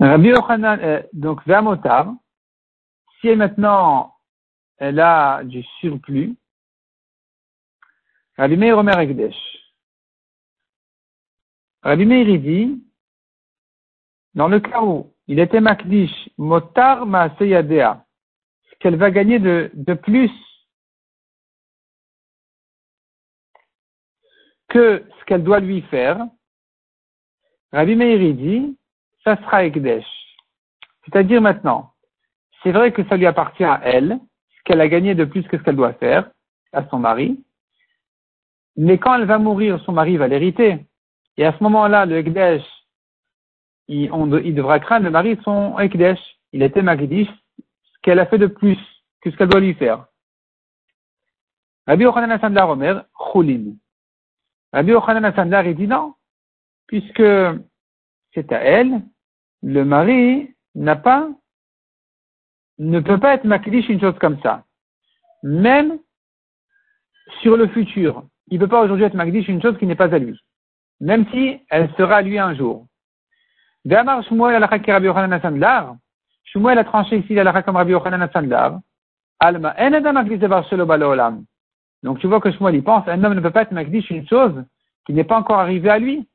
Rabbi 0.00 0.30
Yochanan, 0.30 0.80
euh, 0.82 1.00
donc 1.12 1.46
Vamotar, 1.46 2.12
si 3.20 3.36
maintenant 3.36 4.16
elle 4.82 4.98
a 4.98 5.44
du 5.44 5.62
surplus, 5.78 6.34
Rabbi 8.36 8.56
Meir 8.56 8.98
Ekdesh. 8.98 9.36
Rabbi 11.84 12.04
Meir 12.04 12.40
dit, 12.40 12.82
dans 14.34 14.48
le 14.48 14.58
cas 14.58 14.82
où 14.82 15.14
il 15.28 15.38
était 15.38 15.60
Makdish, 15.60 16.30
Motar 16.36 17.06
Maaseyadea, 17.06 18.04
ce 18.70 18.74
qu'elle 18.80 18.96
va 18.96 19.12
gagner 19.12 19.38
de, 19.38 19.94
plus 19.94 20.32
que 24.68 25.06
ce 25.16 25.24
qu'elle 25.26 25.44
doit 25.44 25.60
lui 25.60 25.82
faire, 25.82 26.26
Rabbi 27.70 27.94
Meir 27.94 28.34
dit, 28.34 28.76
ça 29.22 29.36
sera 29.36 29.64
Ekdesh. 29.64 30.04
C'est-à-dire 31.04 31.40
maintenant, 31.40 31.94
c'est 32.64 32.72
vrai 32.72 32.92
que 32.92 33.06
ça 33.08 33.16
lui 33.16 33.26
appartient 33.26 33.62
à 33.62 33.80
elle, 33.84 34.18
qu'elle 34.72 34.80
a 34.80 34.88
gagné 34.88 35.14
de 35.14 35.26
plus 35.26 35.42
que 35.42 35.58
ce 35.58 35.62
qu'elle 35.62 35.76
doit 35.76 35.92
faire 35.92 36.30
à 36.72 36.88
son 36.88 36.98
mari, 36.98 37.44
mais 38.74 38.96
quand 38.96 39.14
elle 39.14 39.26
va 39.26 39.36
mourir, 39.36 39.78
son 39.84 39.92
mari 39.92 40.16
va 40.16 40.28
l'hériter. 40.28 40.86
Et 41.36 41.44
à 41.44 41.52
ce 41.52 41.62
moment-là, 41.62 42.06
le 42.06 42.16
Ekdesh, 42.16 42.62
il, 43.88 44.08
devra 44.54 44.80
craindre 44.80 45.04
le 45.04 45.10
mari 45.10 45.36
de 45.36 45.42
son 45.42 45.78
Ekdesh. 45.78 46.18
Il 46.54 46.62
était 46.62 46.80
Magdish, 46.80 47.28
ce 47.58 47.98
qu'elle 48.00 48.18
a 48.18 48.24
fait 48.24 48.38
de 48.38 48.46
plus 48.46 48.78
que 49.20 49.30
ce 49.30 49.36
qu'elle 49.36 49.50
doit 49.50 49.60
lui 49.60 49.74
faire. 49.74 50.06
Rabbi 51.86 52.04
Yochanan 52.04 52.30
Asandlar 52.30 52.70
Omer, 52.70 53.04
Choulin. 53.14 53.74
Rabbi 54.72 54.92
Yochanan 54.92 55.26
Asandlar, 55.26 55.66
il 55.66 55.76
dit 55.76 55.86
non, 55.86 56.14
puisque 56.86 57.22
c'est 58.32 58.50
à 58.52 58.60
elle, 58.60 59.02
le 59.62 59.84
mari 59.84 60.54
n'a 60.74 60.96
pas, 60.96 61.28
ne 62.78 63.00
peut 63.00 63.18
pas 63.18 63.34
être 63.34 63.44
makdish 63.44 63.88
une 63.88 64.00
chose 64.00 64.18
comme 64.20 64.40
ça. 64.42 64.64
Même 65.42 65.98
sur 67.40 67.56
le 67.56 67.66
futur. 67.68 68.24
Il 68.48 68.58
ne 68.58 68.64
peut 68.64 68.68
pas 68.68 68.82
aujourd'hui 68.82 69.04
être 69.04 69.14
makdish 69.14 69.48
une 69.48 69.62
chose 69.62 69.78
qui 69.78 69.86
n'est 69.86 69.94
pas 69.94 70.12
à 70.14 70.18
lui. 70.18 70.38
Même 71.00 71.26
si 71.30 71.60
elle 71.70 71.90
sera 71.96 72.16
à 72.16 72.22
lui 72.22 72.38
un 72.38 72.54
jour. 72.54 72.86
Shmuel 76.44 76.78
a 76.78 76.84
tranché 76.84 77.16
ici 77.18 77.34
comme 77.64 77.76
Rabbi 77.76 77.92
Yochanan 77.92 78.22
Asandlar. 78.22 78.78
Alma 79.40 79.74
en 79.78 79.92
adam 79.92 80.12
makdish 80.12 80.38
devar 80.38 80.64
balolam. 80.86 81.44
Donc 82.02 82.18
tu 82.18 82.26
vois 82.26 82.40
que 82.40 82.50
Shmuel 82.52 82.76
y 82.76 82.82
pense, 82.82 83.08
un 83.08 83.24
homme 83.24 83.34
ne 83.34 83.40
peut 83.40 83.50
pas 83.50 83.62
être 83.62 83.72
makdish 83.72 84.10
une 84.10 84.28
chose 84.28 84.64
qui 85.06 85.12
n'est 85.14 85.24
pas 85.24 85.38
encore 85.38 85.58
arrivée 85.58 85.90
à 85.90 85.98
lui. 85.98 86.28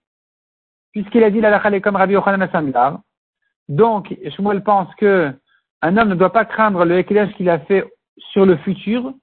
Puisqu'il 0.92 1.24
a 1.24 1.30
dit 1.30 1.40
la 1.40 1.60
comme 1.80 1.96
Rabbi 1.96 2.14
Yochanan 2.14 2.42
Asandlar. 2.42 3.00
Donc, 3.70 4.16
Shmuel 4.36 4.64
pense 4.64 4.94
que 4.96 5.34
un 5.82 5.98
homme 5.98 6.10
ne 6.10 6.16
doit 6.16 6.34
pas 6.34 6.46
craindre 6.46 6.86
le 6.86 7.00
éclairage 7.00 7.34
qu'il 7.36 7.50
a 7.50 7.60
fait 7.60 7.86
sur 8.32 8.46
le 8.46 8.58
futur, 8.58 9.14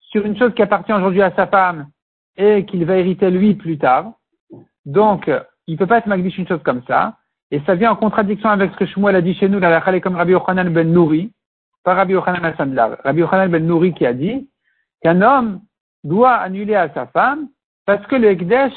sur 0.00 0.24
une 0.24 0.36
chose 0.36 0.54
qui 0.54 0.62
appartient 0.62 0.92
aujourd'hui 0.92 1.22
à 1.22 1.34
sa 1.34 1.46
femme 1.46 1.88
et 2.36 2.64
qu'il 2.66 2.84
va 2.84 2.96
hériter 2.96 3.30
lui 3.30 3.54
plus 3.54 3.78
tard. 3.78 4.12
Donc, 4.84 5.30
il 5.66 5.74
ne 5.74 5.78
peut 5.78 5.86
pas 5.86 5.98
être 5.98 6.06
magnifique 6.06 6.38
une 6.38 6.48
chose 6.48 6.62
comme 6.64 6.82
ça. 6.86 7.16
Et 7.50 7.60
ça 7.66 7.74
vient 7.74 7.92
en 7.92 7.96
contradiction 7.96 8.48
avec 8.48 8.72
ce 8.72 8.76
que 8.78 8.86
Shmuel 8.86 9.14
a 9.14 9.20
dit 9.20 9.34
chez 9.34 9.48
nous, 9.48 9.58
la 9.58 10.00
comme 10.00 10.16
Rabbi 10.16 10.32
Yochanan 10.32 10.70
ben 10.70 10.90
Nouri, 10.90 11.32
pas 11.84 11.94
Rabbi 11.94 12.14
Yochanan. 12.14 12.54
Rabbi 13.04 13.20
Yochanan 13.20 13.50
ben 13.50 13.66
Nouri 13.66 13.92
qui 13.92 14.06
a 14.06 14.14
dit 14.14 14.48
qu'un 15.02 15.20
homme 15.20 15.60
doit 16.02 16.34
annuler 16.34 16.74
à 16.74 16.92
sa 16.94 17.06
femme 17.06 17.48
parce 17.84 18.04
que 18.06 18.16
le 18.16 18.30
Ekdesh, 18.30 18.72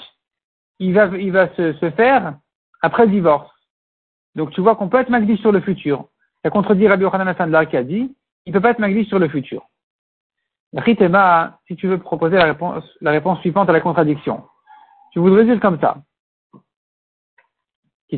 il 0.79 0.93
va, 0.93 1.05
il 1.17 1.31
va 1.31 1.53
se, 1.55 1.73
se 1.73 1.89
faire 1.91 2.35
après 2.81 3.07
divorce. 3.07 3.49
Donc 4.35 4.51
tu 4.51 4.61
vois 4.61 4.75
qu'on 4.75 4.89
peut 4.89 4.99
être 4.99 5.09
magdi 5.09 5.37
sur 5.37 5.51
le 5.51 5.61
futur. 5.61 6.05
Ça 6.45 6.51
contredit 6.51 6.87
Rabbi 6.87 7.01
Yochanan 7.01 7.27
Asandlar 7.27 7.67
qui 7.67 7.75
a 7.75 7.83
dit, 7.83 8.15
il 8.45 8.53
ne 8.53 8.53
peut 8.53 8.61
pas 8.61 8.69
être 8.69 8.77
magdi 8.77 9.03
sur 9.05 9.17
le 9.17 9.27
futur. 9.27 9.67
Ritema, 10.75 11.57
si 11.65 11.75
tu 11.75 11.87
veux 11.87 11.97
proposer 11.97 12.37
la 12.37 12.53
réponse, 13.11 13.39
suivante 13.39 13.67
à 13.67 13.73
la 13.73 13.81
contradiction, 13.81 14.45
tu 15.11 15.17
voudrais 15.17 15.45
dire 15.45 15.59
comme 15.59 15.79
ça. 15.79 15.97
Ce 18.11 18.17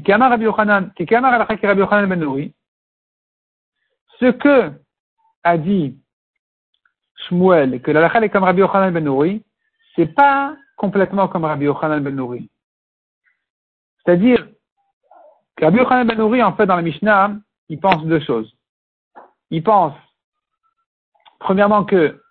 que 4.31 4.73
a 5.43 5.57
dit 5.57 5.97
Shmuel, 7.29 7.81
que 7.81 7.91
la 7.91 8.23
est 8.23 8.29
comme 8.29 8.43
Rabbi 8.43 8.59
Yochanan 8.59 8.91
ben 8.91 9.05
Nouri, 9.05 9.41
c'est 9.95 10.13
pas 10.13 10.53
complètement 10.75 11.29
comme 11.29 11.45
Rabbi 11.45 11.63
Yochanan 11.63 12.03
ben 12.03 12.13
Nouri. 12.13 12.49
C'est-à-dire, 14.03 14.49
Rabbi 15.61 15.77
Yochanan 15.77 16.05
Ben 16.05 16.19
Uri, 16.19 16.43
en 16.43 16.53
fait, 16.57 16.65
dans 16.65 16.75
la 16.75 16.81
Mishnah, 16.81 17.37
il 17.69 17.79
pense 17.79 18.03
deux 18.05 18.19
choses. 18.19 18.53
Il 19.49 19.63
pense, 19.63 19.93
premièrement, 21.39 21.85
que 21.85 22.21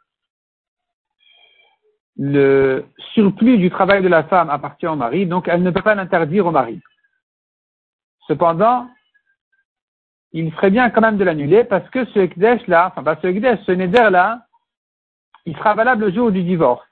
le 2.16 2.86
surplus 3.12 3.58
du 3.58 3.70
travail 3.70 4.02
de 4.02 4.08
la 4.08 4.24
femme 4.24 4.50
appartient 4.50 4.86
au 4.86 4.96
mari, 4.96 5.26
donc 5.26 5.48
elle 5.48 5.62
ne 5.62 5.70
peut 5.70 5.82
pas 5.82 5.94
l'interdire 5.94 6.46
au 6.46 6.50
mari. 6.50 6.80
Cependant, 8.26 8.88
il 10.32 10.52
serait 10.54 10.70
bien 10.70 10.90
quand 10.90 11.00
même 11.00 11.18
de 11.18 11.24
l'annuler 11.24 11.64
parce 11.64 11.88
que 11.90 12.04
ce 12.06 12.18
Ekdesh 12.18 12.66
là, 12.66 12.88
enfin 12.88 13.02
pas 13.02 13.16
ce 13.20 13.26
Ekdesh, 13.26 13.60
ce 13.64 13.72
Neder 13.72 14.10
là, 14.10 14.46
il 15.44 15.56
sera 15.56 15.74
valable 15.74 16.06
le 16.06 16.12
jour 16.12 16.32
du 16.32 16.42
divorce. 16.42 16.84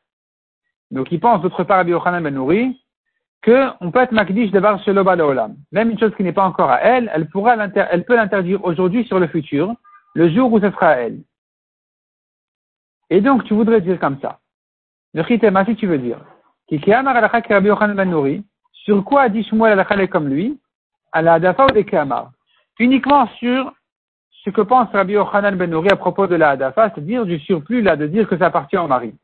Donc 0.90 1.10
il 1.10 1.20
pense 1.20 1.42
d'autre 1.42 1.64
part 1.64 1.80
à 1.80 1.84
Yochanan 1.84 2.22
Ben 2.22 2.34
Nouri 2.34 2.80
qu'on 3.44 3.90
peut 3.90 4.00
être 4.00 4.12
makdish 4.12 4.50
de 4.50 4.60
chez 4.84 4.90
Olam. 4.90 5.56
Même 5.72 5.90
une 5.90 5.98
chose 5.98 6.14
qui 6.16 6.22
n'est 6.22 6.32
pas 6.32 6.46
encore 6.46 6.70
à 6.70 6.80
elle, 6.80 7.10
elle 7.14 7.28
pourra 7.28 7.56
elle 7.56 8.04
peut 8.04 8.16
l'interdire 8.16 8.64
aujourd'hui 8.64 9.04
sur 9.04 9.18
le 9.18 9.26
futur, 9.26 9.74
le 10.14 10.30
jour 10.30 10.52
où 10.52 10.60
ce 10.60 10.70
sera 10.70 10.88
à 10.88 10.96
elle. 10.96 11.20
Et 13.10 13.20
donc, 13.20 13.44
tu 13.44 13.54
voudrais 13.54 13.80
dire 13.80 14.00
comme 14.00 14.18
ça. 14.20 14.38
Le 15.12 15.22
chitema, 15.24 15.64
si 15.64 15.76
tu 15.76 15.86
veux 15.86 15.98
dire. 15.98 16.18
Ben 16.70 18.14
sur 18.72 19.04
quoi 19.04 19.28
dit 19.28 19.44
Shmuel 19.44 19.78
al 19.78 20.08
comme 20.08 20.28
lui? 20.28 20.58
À 21.12 21.22
la 21.22 21.34
Hadafa 21.34 21.66
ou 21.66 21.70
des 21.70 21.86
Uniquement 22.80 23.28
sur 23.38 23.72
ce 24.44 24.50
que 24.50 24.60
pense 24.62 24.88
Rabbi 24.92 25.12
Yochanan 25.12 25.56
Ben 25.56 25.70
Nouri 25.70 25.88
à 25.90 25.96
propos 25.96 26.26
de 26.26 26.34
la 26.34 26.50
Hadafa, 26.50 26.90
c'est-à-dire 26.90 27.24
du 27.24 27.38
surplus 27.38 27.82
là, 27.82 27.96
de 27.96 28.06
dire 28.06 28.28
que 28.28 28.36
ça 28.36 28.46
appartient 28.46 28.76
au 28.76 28.86
mari. 28.86 29.14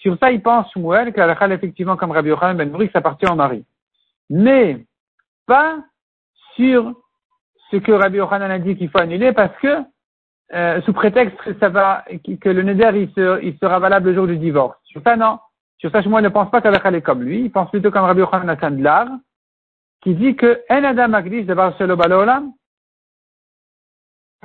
Sur 0.00 0.16
ça, 0.18 0.32
il 0.32 0.42
pense 0.42 0.70
Shmuel 0.72 1.12
que 1.12 1.20
la 1.20 1.54
effectivement, 1.54 1.96
comme 1.96 2.10
Rabbi 2.10 2.30
Yochanan 2.30 2.56
Ben 2.56 2.70
Nouri, 2.70 2.88
ça 2.92 3.00
appartient 3.00 3.30
au 3.30 3.34
mari. 3.34 3.64
Mais, 4.30 4.86
pas 5.46 5.78
sur 6.56 6.94
ce 7.70 7.76
que 7.76 7.92
Rabbi 7.92 8.16
Yochanan 8.16 8.50
a 8.50 8.58
dit 8.58 8.76
qu'il 8.76 8.88
faut 8.88 8.98
annuler 8.98 9.32
parce 9.32 9.54
que, 9.58 9.82
euh, 10.54 10.80
sous 10.82 10.94
prétexte 10.94 11.36
que 11.36 11.54
ça 11.58 11.68
va, 11.68 12.04
que 12.40 12.48
le 12.48 12.62
neder, 12.62 13.08
il, 13.42 13.58
sera 13.58 13.78
valable 13.78 14.08
le 14.08 14.14
jour 14.14 14.26
du 14.26 14.38
divorce. 14.38 14.78
Sur 14.84 15.02
ça, 15.02 15.16
non. 15.16 15.38
Sur 15.76 15.90
ça, 15.90 16.02
Shmuel 16.02 16.24
ne 16.24 16.28
pense 16.30 16.50
pas 16.50 16.62
qu'Alakha 16.62 16.90
est 16.92 17.02
comme 17.02 17.22
lui. 17.22 17.42
Il 17.42 17.52
pense 17.52 17.70
plutôt 17.70 17.90
comme 17.90 18.04
Rabbi 18.04 18.20
Yochanan 18.20 18.58
Sandlar, 18.58 19.06
qui 20.00 20.14
dit 20.14 20.34
que 20.34 20.62
En 20.70 20.82
Adam. 20.82 21.12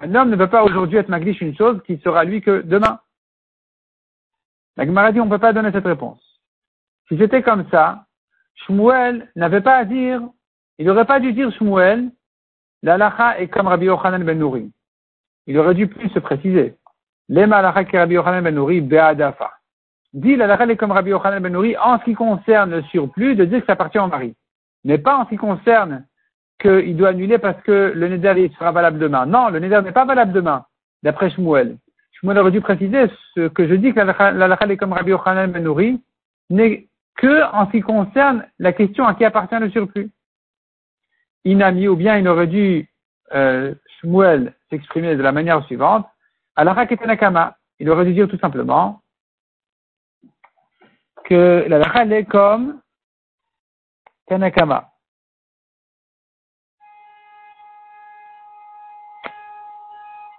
Un 0.01 0.13
homme 0.13 0.29
ne 0.29 0.35
peut 0.35 0.49
pas 0.49 0.63
aujourd'hui 0.63 0.97
être 0.97 1.07
Magdish 1.07 1.39
une 1.39 1.55
chose 1.55 1.81
qui 1.87 1.97
sera 1.99 2.25
lui 2.25 2.41
que 2.41 2.61
demain. 2.61 2.99
La 4.77 4.85
Gemara 4.85 5.09
on 5.09 5.25
ne 5.25 5.29
peut 5.29 5.39
pas 5.39 5.53
donner 5.53 5.71
cette 5.71 5.85
réponse. 5.85 6.21
Si 7.07 7.17
c'était 7.17 7.41
comme 7.41 7.65
ça, 7.69 8.05
Shmuel 8.65 9.29
n'avait 9.35 9.61
pas 9.61 9.77
à 9.77 9.85
dire, 9.85 10.21
il 10.77 10.85
n'aurait 10.85 11.05
pas 11.05 11.19
dû 11.19 11.33
dire 11.33 11.51
Shmuel, 11.53 12.11
l'alacha 12.83 13.39
est 13.39 13.47
comme 13.47 13.67
Rabbi 13.67 13.85
Yochanan 13.85 14.23
ben 14.23 14.37
Nouri. 14.37 14.71
Il 15.47 15.57
aurait 15.57 15.75
dû 15.75 15.87
plus 15.87 16.09
se 16.09 16.19
préciser. 16.19 16.75
Lema 17.29 17.57
alacha 17.57 17.85
qui 17.85 17.97
Rabbi 17.97 18.15
Yochanan 18.15 18.43
ben 18.43 18.55
Nouri 18.55 18.81
be'adafa. 18.81 19.51
Dit 20.13 20.35
l'alacha 20.35 20.65
est 20.65 20.77
comme 20.77 20.91
Rabbi 20.91 21.11
Yochanan 21.11 21.41
ben 21.41 21.53
Nouri 21.53 21.77
en 21.77 21.99
ce 21.99 22.05
qui 22.05 22.13
concerne 22.13 22.71
le 22.71 22.81
surplus 22.83 23.35
de 23.35 23.45
dire 23.45 23.61
que 23.61 23.67
ça 23.67 23.73
appartient 23.73 23.99
au 23.99 24.07
mari. 24.07 24.35
Mais 24.83 24.97
pas 24.97 25.17
en 25.17 25.25
ce 25.25 25.29
qui 25.29 25.37
concerne 25.37 26.05
qu'il 26.59 26.95
doit 26.97 27.09
annuler 27.09 27.37
parce 27.37 27.61
que 27.63 27.91
le 27.95 28.07
neder 28.07 28.49
sera 28.57 28.71
valable 28.71 28.99
demain. 28.99 29.25
Non, 29.25 29.49
le 29.49 29.59
neder 29.59 29.81
n'est 29.83 29.91
pas 29.91 30.05
valable 30.05 30.31
demain, 30.31 30.65
d'après 31.03 31.29
Shmuel. 31.29 31.77
Shmuel 32.25 32.39
aurait 32.39 32.51
dû 32.51 32.61
préciser 32.61 33.05
ce 33.35 33.47
que 33.49 33.67
je 33.67 33.75
dis 33.75 33.93
que 33.93 33.99
la 33.99 34.57
est 34.71 34.77
comme 34.77 34.93
Rabbi 34.93 35.11
Yochanan 35.11 35.51
Ben 35.51 35.63
Nouri 35.63 36.01
n'est 36.49 36.87
que 37.17 37.43
en 37.53 37.67
ce 37.67 37.71
qui 37.71 37.81
concerne 37.81 38.47
la 38.57 38.73
question 38.73 39.05
à 39.05 39.13
qui 39.13 39.23
appartient 39.23 39.59
le 39.59 39.69
surplus. 39.69 40.09
Inami, 41.43 41.87
ou 41.87 41.95
bien 41.95 42.17
il 42.17 42.27
aurait 42.27 42.47
dû, 42.47 42.89
euh, 43.35 43.75
Shmuel, 43.99 44.55
s'exprimer 44.71 45.15
de 45.15 45.21
la 45.21 45.31
manière 45.31 45.63
suivante. 45.65 46.07
Alakha 46.55 46.87
Ketanakama, 46.87 47.57
il 47.77 47.89
aurait 47.91 48.05
dû 48.05 48.13
dire 48.13 48.27
tout 48.27 48.39
simplement 48.39 49.01
que 51.25 51.65
la 51.67 52.05
est 52.11 52.25
comme 52.25 52.81
Tanakama. 54.25 54.89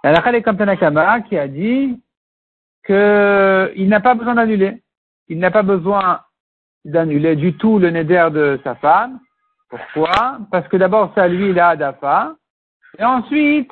La 0.03 0.33
est 0.33 0.41
comme 0.41 0.57
Tanakama 0.57 1.21
qui 1.21 1.37
a 1.37 1.47
dit 1.47 1.99
qu'il 2.85 3.89
n'a 3.89 3.99
pas 3.99 4.15
besoin 4.15 4.35
d'annuler. 4.35 4.81
Il 5.27 5.39
n'a 5.39 5.51
pas 5.51 5.63
besoin 5.63 6.21
d'annuler 6.85 7.35
du 7.35 7.53
tout 7.57 7.79
le 7.79 7.89
neder 7.89 8.29
de 8.31 8.59
sa 8.63 8.75
femme. 8.75 9.19
Pourquoi? 9.69 10.39
Parce 10.51 10.67
que 10.69 10.77
d'abord, 10.77 11.11
c'est 11.13 11.21
à 11.21 11.27
lui, 11.27 11.49
il 11.49 11.59
a 11.59 11.69
Adafa. 11.69 12.35
Et 12.97 13.03
ensuite, 13.03 13.71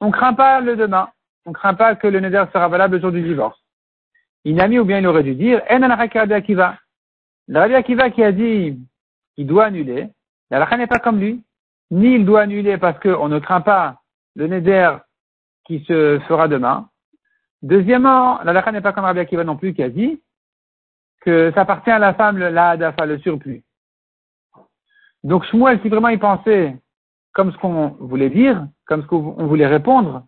on 0.00 0.08
ne 0.08 0.12
craint 0.12 0.34
pas 0.34 0.60
le 0.60 0.76
demain. 0.76 1.08
On 1.46 1.50
ne 1.50 1.54
craint 1.54 1.74
pas 1.74 1.94
que 1.94 2.06
le 2.06 2.20
neder 2.20 2.44
sera 2.52 2.68
valable 2.68 2.96
le 2.96 3.00
jour 3.00 3.12
du 3.12 3.22
divorce. 3.22 3.58
Il 4.44 4.56
n'a 4.56 4.68
mis 4.68 4.78
ou 4.78 4.84
bien 4.84 4.98
il 4.98 5.06
aurait 5.06 5.22
dû 5.22 5.34
dire, 5.34 5.62
En 5.70 5.82
Akiva. 5.82 6.76
Le 7.48 7.58
Rabbi 7.58 7.74
Akiva 7.74 8.10
qui 8.10 8.22
a 8.22 8.32
dit 8.32 8.78
qu'il 9.34 9.46
doit 9.46 9.66
annuler, 9.66 10.08
la 10.50 10.76
n'est 10.76 10.86
pas 10.86 10.98
comme 10.98 11.18
lui. 11.18 11.42
Ni 11.90 12.14
il 12.14 12.24
doit 12.24 12.42
annuler 12.42 12.78
parce 12.78 12.98
qu'on 13.00 13.28
ne 13.28 13.38
craint 13.38 13.60
pas 13.60 13.96
le 14.34 14.46
neder 14.46 14.96
qui 15.64 15.84
se 15.84 16.20
fera 16.26 16.48
demain. 16.48 16.88
Deuxièmement, 17.62 18.42
la 18.42 18.72
n'est 18.72 18.80
pas 18.80 18.92
comme 18.92 19.04
Rabbi 19.04 19.20
Akiva 19.20 19.44
non 19.44 19.56
plus 19.56 19.74
qui 19.74 19.82
a 19.82 19.88
dit 19.88 20.20
que 21.20 21.52
ça 21.54 21.60
appartient 21.60 21.90
à 21.90 21.98
la 21.98 22.14
femme, 22.14 22.38
la 22.38 22.70
hadafa, 22.70 23.06
le 23.06 23.18
surplus. 23.18 23.62
Donc 25.22 25.44
Shmuel, 25.44 25.80
si 25.82 25.88
vraiment 25.88 26.08
il 26.08 26.18
pensait, 26.18 26.76
comme 27.32 27.52
ce 27.52 27.58
qu'on 27.58 27.88
voulait 28.00 28.30
dire, 28.30 28.66
comme 28.86 29.02
ce 29.02 29.06
qu'on 29.06 29.46
voulait 29.46 29.66
répondre, 29.66 30.26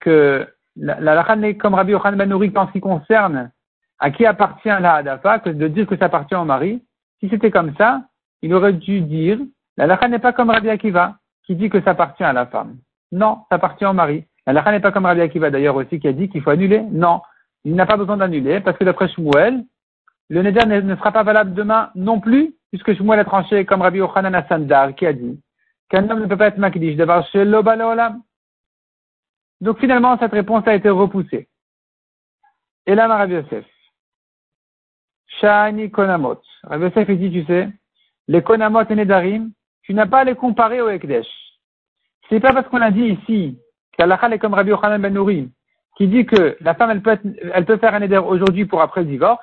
que 0.00 0.46
la, 0.76 1.00
la 1.00 1.36
n'est 1.36 1.56
comme 1.56 1.74
Rabbi 1.74 1.92
Yochanan 1.92 2.16
Ben 2.16 2.32
en 2.32 2.66
ce 2.68 2.72
qui 2.72 2.80
concerne 2.80 3.50
à 3.98 4.10
qui 4.10 4.24
appartient 4.24 4.68
la 4.68 4.94
hadafa, 4.96 5.40
que 5.40 5.50
de 5.50 5.68
dire 5.68 5.86
que 5.86 5.96
ça 5.96 6.04
appartient 6.04 6.34
au 6.36 6.44
mari, 6.44 6.82
si 7.20 7.28
c'était 7.28 7.50
comme 7.50 7.74
ça, 7.76 8.02
il 8.42 8.54
aurait 8.54 8.74
dû 8.74 9.00
dire, 9.00 9.38
la 9.76 9.86
lacha 9.86 10.08
n'est 10.08 10.18
pas 10.18 10.32
comme 10.32 10.50
Rabbi 10.50 10.68
Akiva, 10.68 11.16
qui 11.44 11.56
dit 11.56 11.70
que 11.70 11.80
ça 11.82 11.90
appartient 11.90 12.24
à 12.24 12.32
la 12.32 12.46
femme. 12.46 12.76
Non, 13.12 13.44
ça 13.48 13.56
appartient 13.56 13.86
au 13.86 13.92
mari. 13.92 14.24
La 14.46 14.52
lacha 14.52 14.70
n'est 14.70 14.80
pas 14.80 14.92
comme 14.92 15.06
Rabbi 15.06 15.20
Akiva 15.20 15.50
d'ailleurs 15.50 15.76
aussi, 15.76 15.98
qui 15.98 16.06
a 16.06 16.12
dit 16.12 16.28
qu'il 16.28 16.42
faut 16.42 16.50
annuler. 16.50 16.80
Non, 16.80 17.20
il 17.64 17.74
n'a 17.74 17.86
pas 17.86 17.96
besoin 17.96 18.16
d'annuler, 18.16 18.60
parce 18.60 18.78
que 18.78 18.84
d'après 18.84 19.08
Shmuel, 19.08 19.64
le 20.28 20.42
neder 20.42 20.66
ne 20.66 20.96
sera 20.96 21.12
pas 21.12 21.24
valable 21.24 21.54
demain 21.54 21.90
non 21.94 22.20
plus, 22.20 22.54
puisque 22.70 22.94
Shmuel 22.94 23.18
a 23.18 23.24
tranché 23.24 23.64
comme 23.64 23.82
Rabbi 23.82 23.98
Yochanan 23.98 24.34
Asandar, 24.34 24.94
qui 24.94 25.06
a 25.06 25.12
dit 25.12 25.40
qu'un 25.88 26.08
homme 26.08 26.20
ne 26.20 26.26
peut 26.26 26.36
pas 26.36 26.48
être 26.48 26.58
makdish 26.58 26.96
d'avoir 26.96 27.26
chez 27.28 27.44
l'obalolam. 27.44 28.22
Donc 29.60 29.80
finalement, 29.80 30.16
cette 30.18 30.32
réponse 30.32 30.66
a 30.66 30.74
été 30.74 30.90
repoussée. 30.90 31.48
Et 32.86 32.94
là, 32.94 33.08
Rabbi 33.08 33.34
Yosef. 33.34 33.64
Shani 35.40 35.90
Konamot. 35.90 36.40
Rabbi 36.62 36.84
Yosef 36.84 37.10
dit, 37.10 37.32
tu 37.32 37.44
sais, 37.46 37.68
les 38.28 38.42
Konamot 38.42 38.84
et 38.88 38.94
Nedarim, 38.94 39.50
tu 39.82 39.94
n'as 39.94 40.06
pas 40.06 40.20
à 40.20 40.24
les 40.24 40.36
comparer 40.36 40.80
au 40.80 40.88
Ekdesh. 40.88 41.26
C'est 42.28 42.40
pas 42.40 42.52
parce 42.52 42.68
qu'on 42.68 42.80
a 42.80 42.90
dit 42.90 43.18
ici 43.20 43.58
est 43.98 44.38
comme 44.38 44.54
Rabbi 44.54 44.72
Ben 44.72 45.50
qui 45.96 46.08
dit 46.08 46.26
que 46.26 46.56
la 46.60 46.74
femme, 46.74 46.90
elle 46.90 47.02
peut, 47.02 47.18
elle 47.54 47.64
peut 47.64 47.78
faire 47.78 47.94
un 47.94 48.00
Neder 48.00 48.18
aujourd'hui 48.18 48.66
pour 48.66 48.82
après 48.82 49.00
le 49.00 49.06
divorce, 49.06 49.42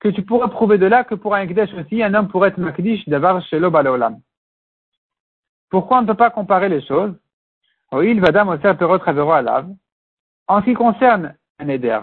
que 0.00 0.08
tu 0.08 0.22
pourras 0.22 0.48
prouver 0.48 0.78
de 0.78 0.86
là 0.86 1.04
que 1.04 1.14
pour 1.14 1.34
un 1.34 1.42
Ekdesh 1.42 1.74
aussi, 1.74 2.02
un 2.02 2.14
homme 2.14 2.28
pourrait 2.28 2.48
être 2.48 2.58
Makdish 2.58 3.06
d'avoir 3.08 3.44
chez 3.44 3.58
l'Obalolam. 3.58 4.18
Pourquoi 5.68 5.98
on 5.98 6.02
ne 6.02 6.06
peut 6.06 6.14
pas 6.14 6.30
comparer 6.30 6.70
les 6.70 6.80
choses? 6.86 7.14
En 7.92 8.00
ce 10.60 10.64
qui 10.64 10.74
concerne 10.74 11.34
un 11.58 11.64
Neder, 11.66 12.00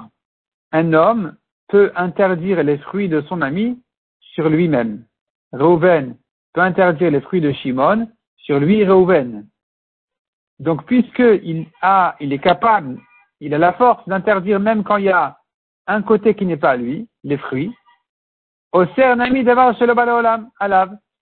un 0.71 0.93
homme 0.93 1.35
peut 1.67 1.91
interdire 1.95 2.61
les 2.63 2.77
fruits 2.77 3.09
de 3.09 3.21
son 3.21 3.41
ami 3.41 3.81
sur 4.19 4.47
lui-même. 4.49 5.03
Reuven 5.51 6.15
peut 6.53 6.61
interdire 6.61 7.09
les 7.09 7.21
fruits 7.21 7.41
de 7.41 7.51
Shimon 7.51 8.07
sur 8.37 8.59
lui, 8.59 8.85
Reuven. 8.85 9.47
Donc, 10.59 10.85
puisqu'il 10.85 11.67
a, 11.81 12.15
il 12.19 12.33
est 12.33 12.39
capable, 12.39 12.99
il 13.39 13.53
a 13.53 13.57
la 13.57 13.73
force 13.73 14.07
d'interdire 14.07 14.59
même 14.59 14.83
quand 14.83 14.97
il 14.97 15.05
y 15.05 15.11
a 15.11 15.37
un 15.85 16.01
côté 16.01 16.33
qui 16.35 16.45
n'est 16.45 16.57
pas 16.57 16.75
lui, 16.75 17.07
les 17.23 17.37
fruits. 17.37 17.73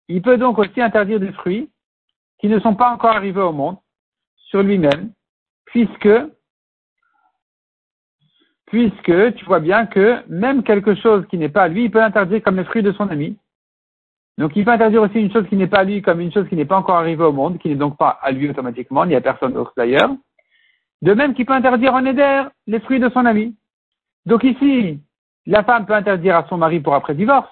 Il 0.07 0.21
peut 0.21 0.37
donc 0.37 0.57
aussi 0.57 0.81
interdire 0.81 1.19
des 1.19 1.31
fruits 1.33 1.69
qui 2.39 2.47
ne 2.47 2.59
sont 2.59 2.75
pas 2.75 2.91
encore 2.91 3.15
arrivés 3.15 3.41
au 3.41 3.51
monde 3.51 3.77
sur 4.35 4.63
lui-même, 4.63 5.11
puisque 5.65 6.09
puisque 8.67 9.35
tu 9.35 9.45
vois 9.45 9.59
bien 9.59 9.85
que 9.85 10.23
même 10.27 10.63
quelque 10.63 10.95
chose 10.95 11.25
qui 11.27 11.37
n'est 11.37 11.49
pas 11.49 11.63
à 11.63 11.67
lui, 11.67 11.85
il 11.85 11.91
peut 11.91 11.99
l'interdire 11.99 12.41
comme 12.43 12.57
les 12.57 12.65
fruits 12.65 12.83
de 12.83 12.91
son 12.93 13.09
ami. 13.09 13.37
Donc 14.37 14.51
il 14.55 14.65
peut 14.65 14.71
interdire 14.71 15.01
aussi 15.01 15.19
une 15.19 15.31
chose 15.31 15.47
qui 15.47 15.55
n'est 15.55 15.67
pas 15.67 15.79
à 15.79 15.83
lui 15.83 16.01
comme 16.01 16.19
une 16.19 16.31
chose 16.31 16.47
qui 16.49 16.55
n'est 16.55 16.65
pas 16.65 16.77
encore 16.77 16.97
arrivée 16.97 17.23
au 17.23 17.31
monde, 17.31 17.57
qui 17.57 17.69
n'est 17.69 17.75
donc 17.75 17.97
pas 17.97 18.19
à 18.21 18.31
lui 18.31 18.49
automatiquement, 18.49 19.05
ni 19.05 19.15
à 19.15 19.21
personne 19.21 19.53
d'autre 19.53 19.73
d'ailleurs. 19.77 20.11
De 21.01 21.13
même 21.13 21.33
qu'il 21.33 21.45
peut 21.45 21.53
interdire 21.53 21.93
en 21.93 22.05
éder 22.05 22.43
les 22.67 22.79
fruits 22.79 22.99
de 22.99 23.09
son 23.09 23.25
ami. 23.25 23.55
Donc 24.25 24.43
ici, 24.43 24.99
la 25.45 25.63
femme 25.63 25.85
peut 25.85 25.93
interdire 25.93 26.35
à 26.35 26.45
son 26.49 26.57
mari 26.57 26.79
pour 26.79 26.95
après 26.95 27.15
divorce. 27.15 27.49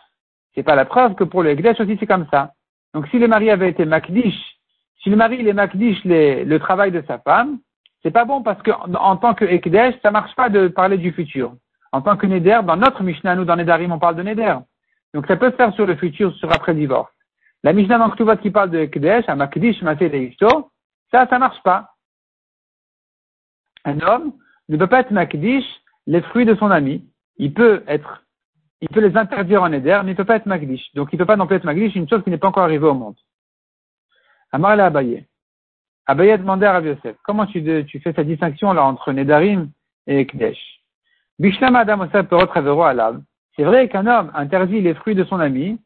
C'est 0.56 0.64
pas 0.64 0.76
la 0.76 0.86
preuve 0.86 1.16
que 1.16 1.24
pour 1.24 1.44
le 1.44 1.52
Ekdesh 1.52 1.80
aussi 1.80 1.98
c'est 2.00 2.08
comme 2.08 2.28
ça. 2.32 2.54
Donc 2.94 3.08
si 3.08 3.20
le 3.20 3.28
mari 3.28 3.50
avait 3.50 3.70
été 3.70 3.86
Makdish, 3.86 4.58
si 5.02 5.10
le 5.10 5.16
mari 5.16 5.38
il 5.40 5.48
est 5.48 5.54
Makdish 5.54 6.04
le 6.04 6.58
travail 6.58 6.92
de 6.92 7.04
sa 7.08 7.18
femme, 7.20 7.60
c'est 8.04 8.12
pas 8.12 8.26
bon 8.26 8.44
parce 8.44 8.62
que 8.62 8.72
en 8.72 9.16
tant 9.16 9.34
que 9.34 9.46
Ekdesh, 9.46 9.96
ça 10.02 10.12
marche 10.12 10.36
pas 10.36 10.50
de 10.50 10.68
parler 10.68 10.98
du 10.98 11.14
futur. 11.14 11.54
En 11.94 12.02
tant 12.02 12.18
que 12.18 12.28
Neder, 12.28 12.60
dans 12.66 12.76
notre 12.76 13.04
Mishnah, 13.04 13.36
nous, 13.36 13.46
dans 13.46 13.56
Nedarim, 13.56 13.92
on 13.92 14.00
parle 14.00 14.16
de 14.16 14.24
Neder. 14.24 14.58
Donc 15.14 15.28
ça 15.28 15.38
peut 15.38 15.52
se 15.52 15.56
faire 15.56 15.74
sur 15.74 15.86
le 15.86 15.96
futur, 15.96 16.34
sur 16.36 16.52
après 16.52 16.74
divorce. 16.74 17.12
La 17.64 17.72
Mishnah 17.72 17.98
dans 17.98 18.36
qui 18.38 18.52
parle 18.52 18.72
de 18.72 18.80
Ekdesh, 18.80 19.28
à 19.28 19.36
Makdish, 19.36 19.82
Maté 19.82 20.36
ça, 21.12 21.28
ça 21.30 21.40
marche 21.40 21.62
pas. 21.64 21.92
Un 23.86 24.00
homme 24.02 24.34
ne 24.68 24.78
peut 24.78 24.88
pas 24.88 25.02
être 25.02 25.12
Makdish 25.12 25.66
les 26.08 26.22
fruits 26.22 26.46
de 26.46 26.56
son 26.56 26.72
ami. 26.72 27.08
Il 27.38 27.54
peut 27.54 27.84
être, 27.88 28.24
il 28.82 28.90
peut 28.90 29.00
les 29.00 29.16
interdire 29.16 29.62
en 29.62 29.72
Eder, 29.72 30.02
mais 30.04 30.12
il 30.12 30.14
ne 30.14 30.18
peut 30.18 30.26
pas 30.26 30.36
être 30.38 30.46
Magdish. 30.46 30.94
Donc 30.94 31.10
il 31.14 31.16
ne 31.16 31.20
peut 31.20 31.28
pas 31.28 31.36
non 31.36 31.48
plus 31.48 31.56
être 31.56 31.64
Magdish, 31.64 31.96
une 31.96 32.10
chose 32.10 32.24
qui 32.24 32.30
n'est 32.30 32.38
pas 32.38 32.48
encore 32.48 32.64
arrivée 32.64 32.88
au 32.88 32.94
monde. 32.94 33.16
Amar 34.52 34.76
l'a 34.76 34.88
Abaye. 34.88 35.26
Abaye 36.06 36.32
a 36.32 36.38
demandé 36.38 36.66
à 36.66 36.74
Rabbi 36.74 36.90
Yosef, 36.90 37.16
comment 37.24 37.46
tu, 37.46 37.62
fais 37.64 38.14
cette 38.14 38.28
distinction 38.28 38.74
là 38.74 38.84
entre 38.84 39.14
Nedarim 39.14 39.72
et 40.06 40.20
Ekdesh 40.20 40.60
Bishlam 41.40 41.76
Adam 41.76 42.02
Osef 42.02 42.28
Perot 42.28 42.84
Alab. 42.84 43.24
C'est 43.56 43.64
vrai 43.64 43.88
qu'un 43.88 44.08
homme 44.08 44.32
interdit 44.34 44.82
les 44.82 44.94
fruits 44.94 45.16
de 45.16 45.24
son 45.24 45.40
ami 45.40 45.80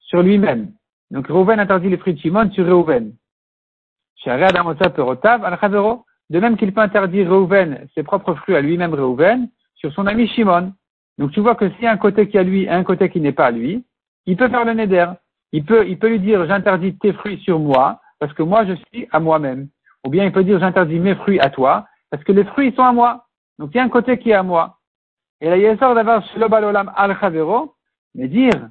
sur 0.00 0.22
lui-même. 0.22 0.72
Donc 1.10 1.28
Reuven 1.28 1.60
interdit 1.60 1.88
les 1.88 1.96
fruits 1.96 2.14
de 2.14 2.18
Shimon 2.18 2.50
sur 2.50 2.66
Reuven. 2.66 3.12
De 6.30 6.40
même 6.40 6.56
qu'il 6.56 6.72
peut 6.72 6.80
interdire 6.80 7.30
Reuven 7.30 7.86
ses 7.94 8.02
propres 8.02 8.34
fruits 8.34 8.56
à 8.56 8.60
lui-même 8.60 8.94
Reuven 8.94 9.48
sur 9.74 9.92
son 9.92 10.06
ami 10.06 10.26
Shimon. 10.28 10.72
Donc 11.18 11.30
tu 11.32 11.40
vois 11.40 11.54
que 11.54 11.70
s'il 11.70 11.84
y 11.84 11.86
a 11.86 11.92
un 11.92 11.96
côté 11.98 12.28
qui 12.28 12.36
est 12.36 12.40
à 12.40 12.42
lui 12.42 12.64
et 12.64 12.70
un 12.70 12.82
côté 12.82 13.08
qui 13.10 13.20
n'est 13.20 13.32
pas 13.32 13.46
à 13.46 13.50
lui, 13.50 13.84
il 14.26 14.36
peut 14.36 14.48
faire 14.48 14.64
le 14.64 14.72
neder. 14.72 15.06
Il 15.52 15.64
peut, 15.64 15.86
il 15.86 15.98
peut 15.98 16.08
lui 16.08 16.20
dire 16.20 16.46
j'interdis 16.46 16.98
tes 16.98 17.12
fruits 17.12 17.38
sur 17.40 17.60
moi 17.60 18.00
parce 18.18 18.32
que 18.32 18.42
moi 18.42 18.64
je 18.64 18.72
suis 18.72 19.06
à 19.12 19.20
moi-même. 19.20 19.68
Ou 20.04 20.10
bien 20.10 20.24
il 20.24 20.32
peut 20.32 20.42
dire 20.42 20.58
j'interdis 20.58 20.98
mes 20.98 21.14
fruits 21.14 21.38
à 21.38 21.50
toi 21.50 21.86
parce 22.10 22.24
que 22.24 22.32
les 22.32 22.44
fruits 22.44 22.74
sont 22.74 22.82
à 22.82 22.92
moi. 22.92 23.26
Donc 23.58 23.70
il 23.72 23.76
y 23.76 23.80
a 23.80 23.84
un 23.84 23.88
côté 23.88 24.18
qui 24.18 24.30
est 24.30 24.34
à 24.34 24.42
moi. 24.42 24.78
Et 25.40 25.50
la 25.50 25.56
Yesor 25.58 25.94
d'avoir 25.94 26.22
Olam 26.36 26.92
al 26.96 27.18
Chavero, 27.18 27.74
mais 28.14 28.28
dire 28.28 28.70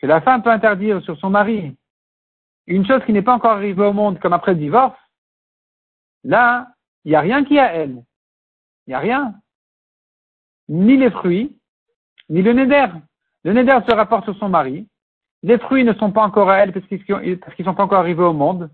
que 0.00 0.06
la 0.06 0.20
femme 0.20 0.42
peut 0.42 0.50
interdire 0.50 1.02
sur 1.02 1.18
son 1.18 1.30
mari 1.30 1.76
une 2.66 2.86
chose 2.86 3.02
qui 3.04 3.12
n'est 3.12 3.22
pas 3.22 3.34
encore 3.34 3.52
arrivée 3.52 3.84
au 3.84 3.92
monde 3.92 4.20
comme 4.20 4.34
après 4.34 4.52
le 4.52 4.58
divorce, 4.58 4.98
là, 6.22 6.68
il 7.04 7.10
n'y 7.10 7.16
a 7.16 7.20
rien 7.20 7.44
qui 7.44 7.56
est 7.56 7.60
à 7.60 7.72
elle. 7.72 8.02
Il 8.86 8.90
n'y 8.90 8.94
a 8.94 8.98
rien. 8.98 9.34
Ni 10.68 10.96
les 10.96 11.10
fruits, 11.10 11.58
ni 12.28 12.42
le 12.42 12.52
neder. 12.52 12.88
Le 13.44 13.54
neder 13.54 13.78
se 13.88 13.94
rapporte 13.94 14.24
sur 14.24 14.36
son 14.36 14.50
mari. 14.50 14.86
Les 15.42 15.58
fruits 15.58 15.84
ne 15.84 15.94
sont 15.94 16.12
pas 16.12 16.22
encore 16.22 16.50
à 16.50 16.58
elle 16.58 16.72
parce 16.72 16.86
qu'ils 16.86 17.04
ne 17.08 17.64
sont 17.64 17.74
pas 17.74 17.84
encore 17.84 18.00
arrivés 18.00 18.22
au 18.22 18.32
monde. 18.32 18.70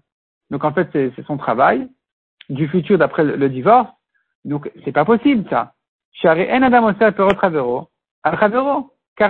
Donc 0.51 0.65
en 0.65 0.73
fait, 0.73 0.89
c'est 0.93 1.27
son 1.27 1.37
travail 1.37 1.89
du 2.49 2.69
futur 2.69 2.99
d'après 2.99 3.25
le, 3.25 3.49
divorce. 3.49 3.91
Donc 4.45 4.71
c'est 4.85 4.93
pas 4.93 5.05
possible 5.05 5.49
ça. 5.49 5.74
Car 6.23 6.37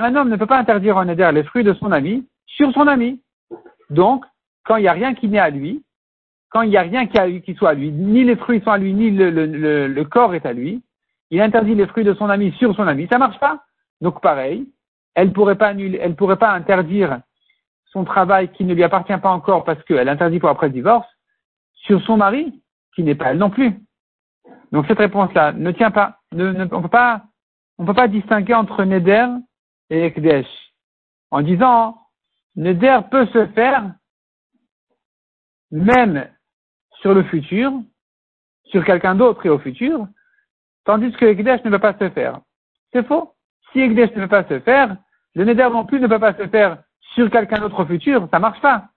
un 0.03 0.17
homme 0.17 0.31
ne 0.31 0.37
peut 0.37 0.47
pas 0.47 0.59
interdire 0.59 0.97
en 0.97 1.05
neder 1.05 1.31
les 1.33 1.43
fruits 1.45 1.65
de 1.65 1.75
son 1.75 1.93
ami 1.93 2.27
sur 2.47 2.73
son 2.73 2.87
ami. 2.87 3.21
Donc, 3.91 4.25
quand 4.65 4.77
il 4.77 4.83
n'y 4.83 4.89
a 4.89 4.93
rien 4.93 5.15
qui 5.15 5.29
n'est 5.29 5.39
à 5.39 5.51
lui, 5.51 5.85
quand 6.51 6.63
il 6.63 6.71
n'y 6.71 6.77
a 6.77 6.83
rien 6.83 7.07
qui, 7.07 7.55
soit 7.55 7.71
à 7.71 7.75
lui, 7.75 7.91
ni 7.91 8.25
les 8.25 8.37
fruits 8.37 8.63
sont 8.65 8.71
à 8.71 8.79
lui, 8.79 8.95
ni 8.95 9.11
le, 9.11 10.03
corps 10.05 10.35
est 10.35 10.47
à 10.47 10.53
lui, 10.53 10.83
il 11.31 11.41
interdit 11.41 11.75
les 11.75 11.87
fruits 11.87 12.05
de 12.05 12.15
son 12.15 12.31
ami 12.31 12.53
sur 12.53 12.75
son 12.77 12.87
ami, 12.87 13.09
ça 13.11 13.19
marche 13.19 13.39
pas? 13.41 13.65
Donc 14.01 14.21
pareil, 14.21 14.69
elle 15.15 15.33
pourrait 15.33 15.59
pourrait 16.17 16.37
pas 16.37 16.53
interdire 16.53 17.21
son 17.87 18.05
travail 18.05 18.49
qui 18.53 18.65
ne 18.65 18.75
lui 18.75 18.85
appartient 18.85 19.17
pas 19.17 19.31
encore 19.31 19.65
parce 19.65 19.83
qu'elle 19.85 20.09
interdit 20.09 20.39
pour 20.39 20.49
après 20.49 20.69
le 20.69 20.73
divorce 20.73 21.09
sur 21.73 22.01
son 22.03 22.17
mari 22.17 22.63
qui 22.95 23.03
n'est 23.03 23.15
pas 23.15 23.31
elle 23.31 23.39
non 23.39 23.51
plus. 23.51 23.75
Donc 24.73 24.87
cette 24.87 24.99
réponse-là 24.99 25.53
ne 25.53 25.71
tient 25.73 25.91
pas. 25.91 26.19
Ne, 26.35 26.69
on 26.73 26.83
peut 26.83 26.89
pas, 26.89 27.23
peut 27.79 27.95
pas 27.95 28.09
distinguer 28.09 28.55
entre 28.55 28.83
Neder 28.85 29.29
et 29.89 30.05
Ekdesh 30.07 30.49
en 31.31 31.43
disant 31.43 31.97
Neder 32.57 33.01
peut 33.09 33.27
se 33.27 33.47
faire 33.49 33.95
même 35.71 36.29
sur 37.01 37.15
le 37.15 37.23
futur, 37.25 37.73
sur 38.65 38.85
quelqu'un 38.85 39.15
d'autre 39.15 39.47
et 39.47 39.49
au 39.49 39.61
futur, 39.61 40.09
tandis 40.85 41.13
que 41.13 41.25
Ekdesh 41.25 41.63
ne 41.65 41.71
peut 41.71 41.79
pas 41.79 41.97
se 41.99 42.11
faire. 42.11 42.41
C'est 42.93 43.07
faux. 43.07 43.35
Si 43.73 43.81
Ekdesh 43.81 44.11
ne 44.17 44.23
peut 44.23 44.29
pas 44.29 44.49
se 44.49 44.59
faire, 44.61 44.97
le 45.35 45.45
Neder 45.45 45.69
non 45.71 45.87
plus 45.87 46.01
ne 46.01 46.09
peut 46.09 46.19
pas 46.19 46.35
se 46.35 46.49
faire 46.49 46.83
sur 47.15 47.31
quelqu'un 47.31 47.61
d'autre 47.61 47.81
au 47.83 47.87
futur, 47.87 48.29
ça 48.33 48.41
marche 48.41 48.61
pas. 48.61 48.89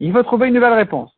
Il 0.00 0.12
faut 0.12 0.24
trouver 0.24 0.48
une 0.48 0.54
nouvelle 0.54 0.74
réponse. 0.74 1.12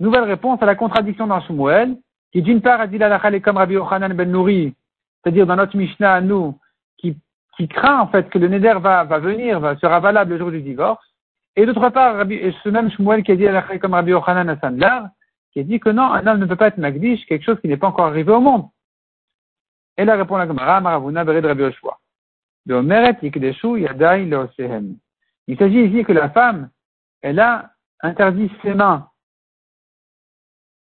Nouvelle 0.00 0.24
réponse 0.24 0.60
à 0.60 0.66
la 0.66 0.74
contradiction 0.74 1.28
dans 1.28 1.40
Shmuel, 1.40 1.96
qui 2.32 2.42
d'une 2.42 2.60
part 2.60 2.80
a 2.80 2.86
dit 2.86 2.98
la 2.98 3.40
comme 3.40 3.58
Rabbi 3.58 3.74
Yochanan 3.74 4.14
ben 4.14 4.30
Nouri, 4.30 4.74
c'est-à-dire 5.22 5.46
dans 5.46 5.56
notre 5.56 5.76
Mishnah 5.76 6.14
à 6.14 6.20
nous, 6.20 6.58
qui, 6.98 7.68
craint 7.68 8.00
en 8.00 8.08
fait 8.08 8.28
que 8.28 8.38
le 8.38 8.48
Neder 8.48 8.74
va, 8.80 9.04
venir, 9.04 9.60
sera 9.80 10.00
valable 10.00 10.32
le 10.32 10.38
jour 10.38 10.50
du 10.50 10.62
divorce, 10.62 11.06
et 11.54 11.64
d'autre 11.66 11.90
part, 11.90 12.26
ce 12.26 12.68
même 12.70 12.90
Shmuel 12.90 13.22
qui 13.22 13.32
a 13.32 13.36
dit 13.36 13.44
la 13.44 13.62
comme 13.78 13.94
Rabbi 13.94 14.10
Yochanan 14.10 14.48
à 14.48 14.58
Sandlar, 14.58 15.10
qui 15.52 15.60
a 15.60 15.62
dit 15.62 15.78
que 15.78 15.90
non, 15.90 16.12
un 16.12 16.26
homme 16.26 16.40
ne 16.40 16.46
peut 16.46 16.56
pas 16.56 16.68
être 16.68 16.78
Magdish, 16.78 17.24
quelque 17.26 17.44
chose 17.44 17.60
qui 17.60 17.68
n'est 17.68 17.76
pas 17.76 17.88
encore 17.88 18.06
arrivé 18.06 18.32
au 18.32 18.40
monde. 18.40 18.68
Et 19.98 20.04
là 20.04 20.16
répond 20.16 20.38
la 20.38 20.46
Gemara, 20.46 20.80
Maravuna 20.80 21.24
Bered 21.24 21.44
Rabbi 21.44 21.62
Yoshua. 21.62 21.98
Il 25.48 25.58
s'agit 25.58 25.82
ici 25.82 26.04
que 26.04 26.12
la 26.12 26.30
femme, 26.30 26.70
elle 27.20 27.40
a 27.40 27.70
interdit 28.00 28.50
ses 28.62 28.74
mains. 28.74 29.08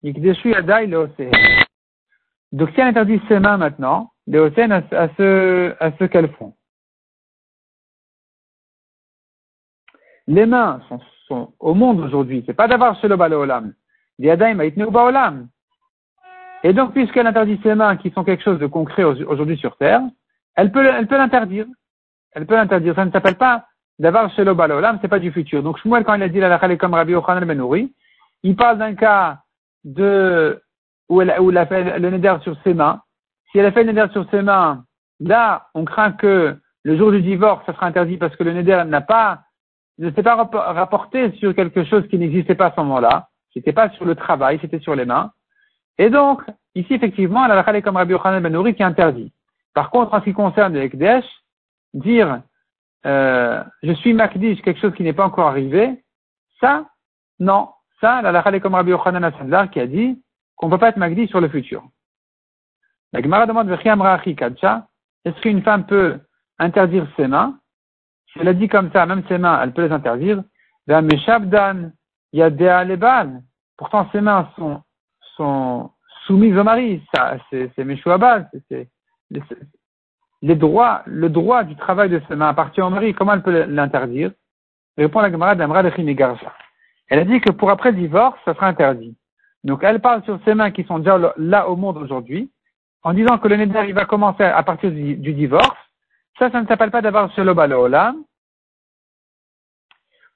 Donc 0.03 0.15
si 2.71 2.81
elle 2.81 2.87
interdit 2.87 3.21
ses 3.27 3.39
mains 3.39 3.57
maintenant, 3.57 4.11
les 4.27 4.39
à, 4.39 4.83
à 4.91 5.09
ce, 5.17 5.75
à 5.79 5.91
ce 5.97 6.03
qu'elles 6.05 6.31
font. 6.33 6.53
Les 10.27 10.45
mains 10.45 10.81
sont, 10.87 10.99
sont 11.27 11.53
au 11.59 11.73
monde 11.73 11.99
aujourd'hui. 11.99 12.43
C'est 12.45 12.53
pas 12.53 12.67
d'avoir 12.67 12.97
le 13.03 13.35
olam. 13.35 13.73
Et 16.63 16.73
donc, 16.73 16.93
puisqu'elle 16.93 17.27
interdit 17.27 17.59
ses 17.63 17.75
mains 17.75 17.97
qui 17.97 18.11
sont 18.11 18.23
quelque 18.23 18.43
chose 18.43 18.59
de 18.59 18.67
concret 18.67 19.03
aujourd'hui 19.03 19.57
sur 19.57 19.75
terre, 19.77 20.01
elle 20.55 20.71
peut, 20.71 20.85
elle 20.85 21.07
peut 21.07 21.17
l'interdire. 21.17 21.65
Elle 22.33 22.45
peut 22.45 22.55
l'interdire. 22.55 22.95
Ça 22.95 23.05
ne 23.05 23.11
s'appelle 23.11 23.35
pas 23.35 23.65
d'avoir 23.97 24.31
shelo 24.31 24.55
balolam, 24.55 24.99
c'est 25.01 25.07
pas 25.07 25.19
du 25.19 25.31
futur. 25.31 25.63
Donc, 25.63 25.77
Shmuel, 25.79 26.03
quand 26.03 26.15
il 26.15 26.23
a 26.23 26.29
dit 26.29 26.39
la 26.39 26.77
comme 26.77 26.93
Rabbi 26.93 27.13
Yochanan 27.13 27.45
ben 27.45 27.89
il 28.43 28.55
parle 28.55 28.79
d'un 28.79 28.95
cas 28.95 29.40
de, 29.83 30.61
où 31.09 31.21
elle, 31.21 31.31
a 31.57 31.65
fait 31.65 31.99
le 31.99 32.09
neder 32.09 32.37
sur 32.43 32.55
ses 32.63 32.73
mains. 32.73 33.01
Si 33.51 33.59
elle 33.59 33.65
a 33.65 33.71
fait 33.71 33.83
le 33.83 33.91
neder 33.91 34.11
sur 34.13 34.29
ses 34.29 34.41
mains, 34.41 34.83
là, 35.19 35.67
on 35.73 35.85
craint 35.85 36.11
que 36.11 36.57
le 36.83 36.97
jour 36.97 37.11
du 37.11 37.21
divorce, 37.21 37.65
ça 37.65 37.73
sera 37.73 37.87
interdit 37.87 38.17
parce 38.17 38.35
que 38.35 38.43
le 38.43 38.53
neder 38.53 38.83
n'a 38.87 39.01
pas, 39.01 39.41
ne 39.97 40.11
s'est 40.11 40.23
pas 40.23 40.35
rapporté 40.35 41.31
sur 41.33 41.53
quelque 41.55 41.83
chose 41.83 42.07
qui 42.07 42.17
n'existait 42.17 42.55
pas 42.55 42.67
à 42.67 42.71
ce 42.71 42.79
moment-là. 42.81 43.27
C'était 43.53 43.73
pas 43.73 43.89
sur 43.91 44.05
le 44.05 44.15
travail, 44.15 44.59
c'était 44.61 44.79
sur 44.79 44.95
les 44.95 45.05
mains. 45.05 45.31
Et 45.97 46.09
donc, 46.09 46.41
ici, 46.75 46.93
effectivement, 46.93 47.45
elle 47.45 47.51
a 47.51 47.81
comme 47.81 47.97
Rabbi 47.97 48.13
Yochanan 48.13 48.41
ben 48.41 48.73
qui 48.73 48.81
est 48.81 48.85
interdit. 48.85 49.31
Par 49.73 49.89
contre, 49.89 50.13
en 50.13 50.19
ce 50.19 50.25
qui 50.25 50.33
concerne 50.33 50.73
le 50.73 50.81
Ekdesh, 50.81 51.25
dire 51.93 52.41
euh, 53.05 53.63
je 53.83 53.91
suis 53.93 54.13
Makdish, 54.13 54.61
quelque 54.61 54.79
chose 54.79 54.93
qui 54.93 55.03
n'est 55.03 55.13
pas 55.13 55.25
encore 55.25 55.47
arrivé, 55.47 56.03
ça, 56.59 56.85
non. 57.39 57.69
Ça, 58.01 58.21
la 58.21 58.55
est 58.55 58.59
comme 58.59 58.75
Rabbi 58.75 58.91
Yochanan 58.91 59.23
Asandlar 59.23 59.69
qui 59.69 59.79
a 59.79 59.87
dit 59.87 60.21
qu'on 60.55 60.65
ne 60.67 60.71
peut 60.71 60.79
pas 60.79 60.89
être 60.89 60.97
Makdish 60.97 61.29
sur 61.29 61.39
le 61.39 61.49
futur. 61.49 61.83
La 63.13 63.21
Gemara 63.21 63.45
demande 63.45 63.69
est-ce 65.23 65.39
qu'une 65.41 65.61
femme 65.61 65.85
peut 65.85 66.19
interdire 66.57 67.07
ses 67.15 67.27
mains? 67.27 67.59
Si 68.31 68.39
elle 68.39 68.47
a 68.47 68.53
dit 68.53 68.67
comme 68.67 68.91
ça, 68.91 69.05
même 69.05 69.23
ses 69.27 69.37
mains, 69.37 69.61
elle 69.61 69.71
peut 69.73 69.85
les 69.85 69.91
interdire. 69.91 70.43
Pourtant, 73.77 74.09
ses 74.11 74.21
mains 74.21 74.49
sont, 74.55 74.81
sont 75.35 75.91
soumises 76.25 76.57
au 76.57 76.63
mari. 76.63 77.03
Ça, 77.13 77.37
c'est 77.49 77.77
Meshuabal, 77.77 78.49
c'est 78.69 78.89
les 80.41 80.55
droits, 80.55 81.03
le 81.05 81.29
droit 81.29 81.63
du 81.63 81.75
travail 81.75 82.09
de 82.09 82.19
ses 82.27 82.35
mains 82.35 82.49
appartient 82.49 82.81
au 82.81 82.89
mari, 82.89 83.13
comment 83.13 83.33
elle 83.33 83.43
peut 83.43 83.65
l'interdire? 83.65 84.31
Répond 84.97 85.19
la 85.21 85.29
camarade 85.29 85.59
d'Amra 85.59 85.83
de 85.83 85.91
Elle 87.11 87.19
a 87.19 87.25
dit 87.25 87.41
que 87.41 87.51
pour 87.51 87.69
après 87.69 87.91
divorce, 87.91 88.39
ça 88.45 88.53
sera 88.53 88.67
interdit. 88.67 89.17
Donc 89.65 89.83
elle 89.83 89.99
parle 89.99 90.23
sur 90.23 90.39
ses 90.45 90.53
mains 90.53 90.71
qui 90.71 90.85
sont 90.85 90.97
déjà 90.97 91.33
là 91.35 91.67
au 91.67 91.75
monde 91.75 91.97
aujourd'hui, 91.97 92.49
en 93.03 93.13
disant 93.13 93.37
que 93.37 93.49
le 93.49 93.57
neder 93.57 93.83
il 93.89 93.93
va 93.93 94.05
commencer 94.05 94.43
à 94.43 94.63
partir 94.63 94.91
du, 94.91 95.15
divorce. 95.33 95.77
Ça, 96.39 96.49
ça 96.49 96.61
ne 96.61 96.67
s'appelle 96.67 96.89
pas 96.89 97.01
d'avoir 97.01 97.29
ce 97.33 97.41
loba 97.41 98.13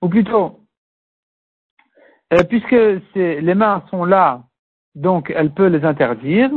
Ou 0.01 0.09
plutôt, 0.09 0.65
euh, 2.33 2.43
puisque 2.43 2.75
les 3.15 3.55
mains 3.55 3.81
sont 3.89 4.03
là, 4.03 4.43
donc 4.95 5.31
elle 5.33 5.53
peut 5.53 5.67
les 5.67 5.85
interdire. 5.85 6.51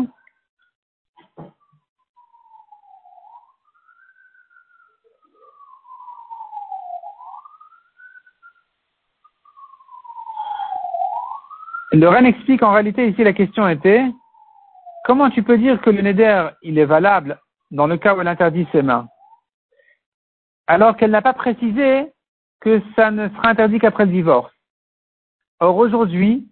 Le 11.99 12.09
Ren 12.09 12.25
explique 12.27 12.63
en 12.63 12.73
réalité 12.73 13.09
ici 13.09 13.25
la 13.25 13.33
question 13.33 13.67
était 13.67 14.05
comment 15.05 15.31
tu 15.31 15.43
peux 15.43 15.59
dire 15.59 15.83
que 15.83 15.91
le 15.91 16.01
neder 16.01 16.51
il 16.63 16.79
est 16.79 16.85
valable 16.85 17.41
dans 17.73 17.89
le 17.89 17.97
cas 17.97 18.15
où 18.15 18.21
elle 18.21 18.29
interdit 18.29 18.69
ses 18.71 18.83
mains? 18.83 19.09
Alors 20.69 20.97
qu'elle 20.97 21.11
n'a 21.11 21.23
pas 21.23 21.33
précisé 21.33 22.07
que 22.61 22.81
ça 22.95 23.11
ne 23.11 23.29
sera 23.31 23.49
interdit 23.49 23.81
qu'après 23.81 24.07
le 24.07 24.13
divorce. 24.13 24.55
Or 25.59 25.77
aujourd'hui, 25.77 26.49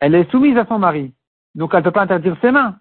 elle 0.00 0.14
est 0.14 0.30
soumise 0.30 0.56
à 0.56 0.64
son 0.64 0.78
mari, 0.78 1.14
donc 1.54 1.74
elle 1.74 1.80
ne 1.80 1.84
peut 1.84 1.90
pas 1.90 2.04
interdire 2.04 2.38
ses 2.40 2.52
mains. 2.52 2.78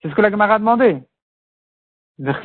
C'est 0.00 0.10
ce 0.10 0.14
que 0.14 0.22
la 0.22 0.30
Gemara 0.30 0.54
a 0.54 0.58
demandé. 0.60 1.02
Est-ce 2.20 2.38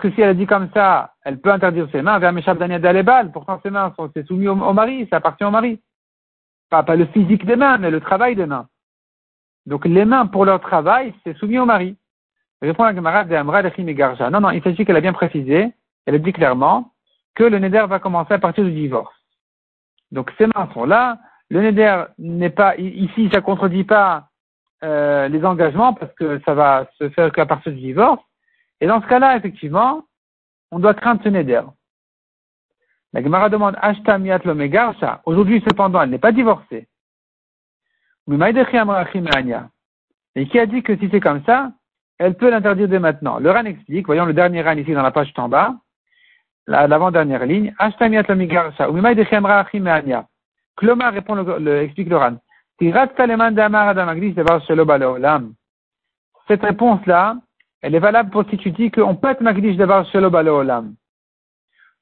que 0.00 0.10
si 0.12 0.20
elle 0.20 0.28
a 0.28 0.34
dit 0.34 0.46
comme 0.46 0.70
ça, 0.72 1.13
elle 1.24 1.40
peut 1.40 1.50
interdire 1.50 1.88
ses 1.90 2.02
mains 2.02 2.18
vers 2.18 2.32
Meshab 2.32 2.58
Daniel 2.58 3.30
pourtant 3.32 3.58
ses 3.62 3.70
mains 3.70 3.92
sont 3.96 4.10
soumises 4.26 4.48
au, 4.48 4.72
mari, 4.72 5.08
ça 5.10 5.16
appartient 5.16 5.44
au 5.44 5.50
mari. 5.50 5.80
Pas, 6.70 6.82
pas 6.82 6.96
le 6.96 7.06
physique 7.06 7.46
des 7.46 7.56
mains, 7.56 7.78
mais 7.78 7.90
le 7.90 8.00
travail 8.00 8.36
des 8.36 8.46
mains. 8.46 8.68
Donc 9.66 9.86
les 9.86 10.04
mains 10.04 10.26
pour 10.26 10.44
leur 10.44 10.60
travail, 10.60 11.14
c'est 11.24 11.36
soumis 11.38 11.58
au 11.58 11.64
mari. 11.64 11.96
Répond 12.60 12.84
la 12.84 12.94
Gemara 12.94 13.24
de 13.24 13.34
Amra 13.34 13.62
Garja. 13.62 14.30
Non, 14.30 14.40
non, 14.40 14.50
il 14.50 14.62
s'agit 14.62 14.84
qu'elle 14.84 14.96
a 14.96 15.00
bien 15.00 15.12
précisé, 15.12 15.72
elle 16.06 16.14
a 16.14 16.18
dit 16.18 16.32
clairement 16.32 16.92
que 17.34 17.44
le 17.44 17.58
neder 17.58 17.84
va 17.88 17.98
commencer 17.98 18.34
à 18.34 18.38
partir 18.38 18.64
du 18.64 18.72
divorce. 18.72 19.14
Donc 20.12 20.30
ses 20.38 20.46
mains 20.46 20.68
sont 20.74 20.84
là, 20.84 21.18
le 21.48 21.62
neder 21.62 22.04
n'est 22.18 22.50
pas, 22.50 22.76
ici 22.76 23.30
ça 23.32 23.40
contredit 23.40 23.84
pas 23.84 24.28
euh, 24.82 25.28
les 25.28 25.44
engagements 25.44 25.94
parce 25.94 26.12
que 26.14 26.40
ça 26.44 26.54
va 26.54 26.86
se 26.98 27.08
faire 27.10 27.32
qu'à 27.32 27.46
partir 27.46 27.72
du 27.72 27.80
divorce. 27.80 28.22
Et 28.80 28.86
dans 28.86 29.00
ce 29.00 29.06
cas-là, 29.06 29.36
effectivement, 29.36 30.04
on 30.70 30.78
doit 30.78 30.94
craindre 30.94 31.22
ce 31.22 31.28
neder. 31.28 31.62
La 33.12 33.22
Gemara 33.22 33.48
demande 33.48 33.76
Ashta 33.80 34.18
miat. 34.18 34.40
Aujourd'hui, 35.24 35.62
cependant, 35.68 36.02
elle 36.02 36.10
n'est 36.10 36.18
pas 36.18 36.32
divorcée. 36.32 36.88
Et 40.36 40.48
qui 40.48 40.58
a 40.58 40.66
dit 40.66 40.82
que 40.82 40.96
si 40.96 41.08
c'est 41.10 41.20
comme 41.20 41.44
ça, 41.44 41.72
elle 42.18 42.34
peut 42.34 42.50
l'interdire 42.50 42.88
dès 42.88 42.98
maintenant? 42.98 43.38
Le 43.38 43.50
RAN 43.50 43.64
explique, 43.66 44.06
voyons 44.06 44.24
le 44.24 44.32
dernier 44.32 44.62
RAN 44.62 44.76
ici 44.76 44.92
dans 44.92 45.02
la 45.02 45.10
page 45.10 45.32
en 45.36 45.48
bas, 45.48 45.74
l'avant-dernière 46.66 47.44
ligne, 47.44 47.74
Kloma 50.76 51.10
répond 51.10 51.34
le, 51.34 51.58
le, 51.58 51.82
explique 51.82 52.08
le 52.08 52.16
RAN. 52.16 52.36
Cette 56.48 56.62
réponse-là, 56.62 57.36
elle 57.84 57.94
est 57.94 57.98
valable 57.98 58.30
pour 58.30 58.48
si 58.48 58.56
tu 58.56 58.70
dis 58.70 58.90
qu'on 58.90 59.14
peut 59.14 59.28
être 59.28 59.42
magdish 59.42 59.76
d'avoir 59.76 60.06
shelo 60.06 60.34
olam. 60.34 60.94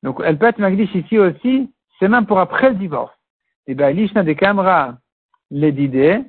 Donc, 0.05 0.23
elle 0.25 0.38
peut 0.38 0.47
être 0.47 0.61
magdish 0.61 0.95
ici 0.95 1.18
aussi, 1.18 1.73
c'est 1.99 2.07
même 2.07 2.25
pour 2.25 2.38
après 2.38 2.68
le 2.68 2.77
divorce. 2.77 3.12
Et 3.66 3.75
bien, 3.75 3.90
l'ishna 3.90 4.23
de 4.23 4.33
kamra, 4.33 4.95
l'édidé, 5.51 6.21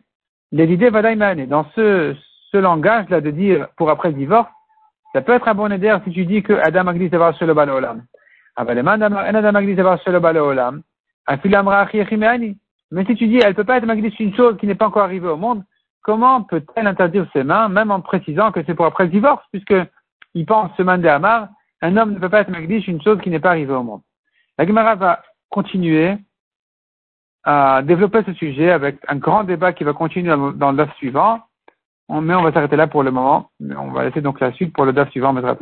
l'édidé 0.51 0.89
vadaïmane. 0.89 1.45
Dans 1.45 1.65
ce, 1.75 2.15
ce 2.51 2.57
langage-là 2.57 3.21
de 3.21 3.29
dire 3.29 3.67
pour 3.77 3.91
après 3.91 4.09
le 4.09 4.15
divorce, 4.15 4.49
ça 5.13 5.21
peut 5.21 5.33
être 5.33 5.47
un 5.47 5.53
bon 5.53 5.71
éder 5.71 5.95
si 6.03 6.11
tu 6.11 6.25
dis 6.25 6.41
que 6.41 6.53
Adam 6.53 6.87
Agdis 6.87 7.09
d'avoir 7.09 7.35
sur 7.35 7.45
le 7.45 7.53
balolam. 7.53 8.01
Mais 12.91 13.05
si 13.05 13.15
tu 13.15 13.27
dis, 13.27 13.37
elle 13.37 13.53
peut 13.53 13.63
pas 13.63 13.77
être 13.77 13.85
Magdis 13.85 14.15
une 14.19 14.35
chose 14.35 14.57
qui 14.57 14.65
n'est 14.65 14.73
pas 14.73 14.87
encore 14.87 15.03
arrivée 15.03 15.27
au 15.27 15.37
monde, 15.37 15.63
comment 16.03 16.43
peut-elle 16.43 16.87
interdire 16.87 17.27
ses 17.33 17.43
mains, 17.43 17.69
même 17.69 17.91
en 17.91 18.01
précisant 18.01 18.51
que 18.51 18.63
c'est 18.65 18.75
pour 18.75 18.85
après 18.85 19.05
le 19.05 19.09
divorce, 19.09 19.43
puisque 19.51 19.75
il 20.35 20.45
pense 20.45 20.75
se 20.77 20.83
de 20.83 21.07
Amar, 21.07 21.47
un 21.81 21.97
homme 21.97 22.13
ne 22.13 22.19
peut 22.19 22.29
pas 22.29 22.41
être 22.41 22.49
Magdish 22.49 22.87
une 22.87 23.01
chose 23.01 23.19
qui 23.21 23.29
n'est 23.29 23.39
pas 23.39 23.49
arrivée 23.49 23.73
au 23.73 23.83
monde. 23.83 24.01
La 24.57 24.67
Gemara 24.67 24.95
va 24.95 25.23
continuer 25.49 26.17
à 27.43 27.81
développer 27.83 28.23
ce 28.23 28.33
sujet 28.33 28.71
avec 28.71 28.97
un 29.07 29.17
grand 29.17 29.43
débat 29.43 29.73
qui 29.73 29.83
va 29.83 29.93
continuer 29.93 30.29
dans 30.55 30.71
le 30.71 30.77
DAF 30.77 30.95
suivant. 30.95 31.41
Mais 32.09 32.35
on 32.35 32.43
va 32.43 32.51
s'arrêter 32.51 32.75
là 32.75 32.87
pour 32.87 33.03
le 33.03 33.11
moment. 33.11 33.49
On 33.59 33.91
va 33.91 34.05
laisser 34.05 34.21
donc 34.21 34.39
la 34.39 34.53
suite 34.53 34.73
pour 34.73 34.85
le 34.85 34.93
DAF 34.93 35.09
suivant, 35.11 35.33
Mesrat 35.33 35.57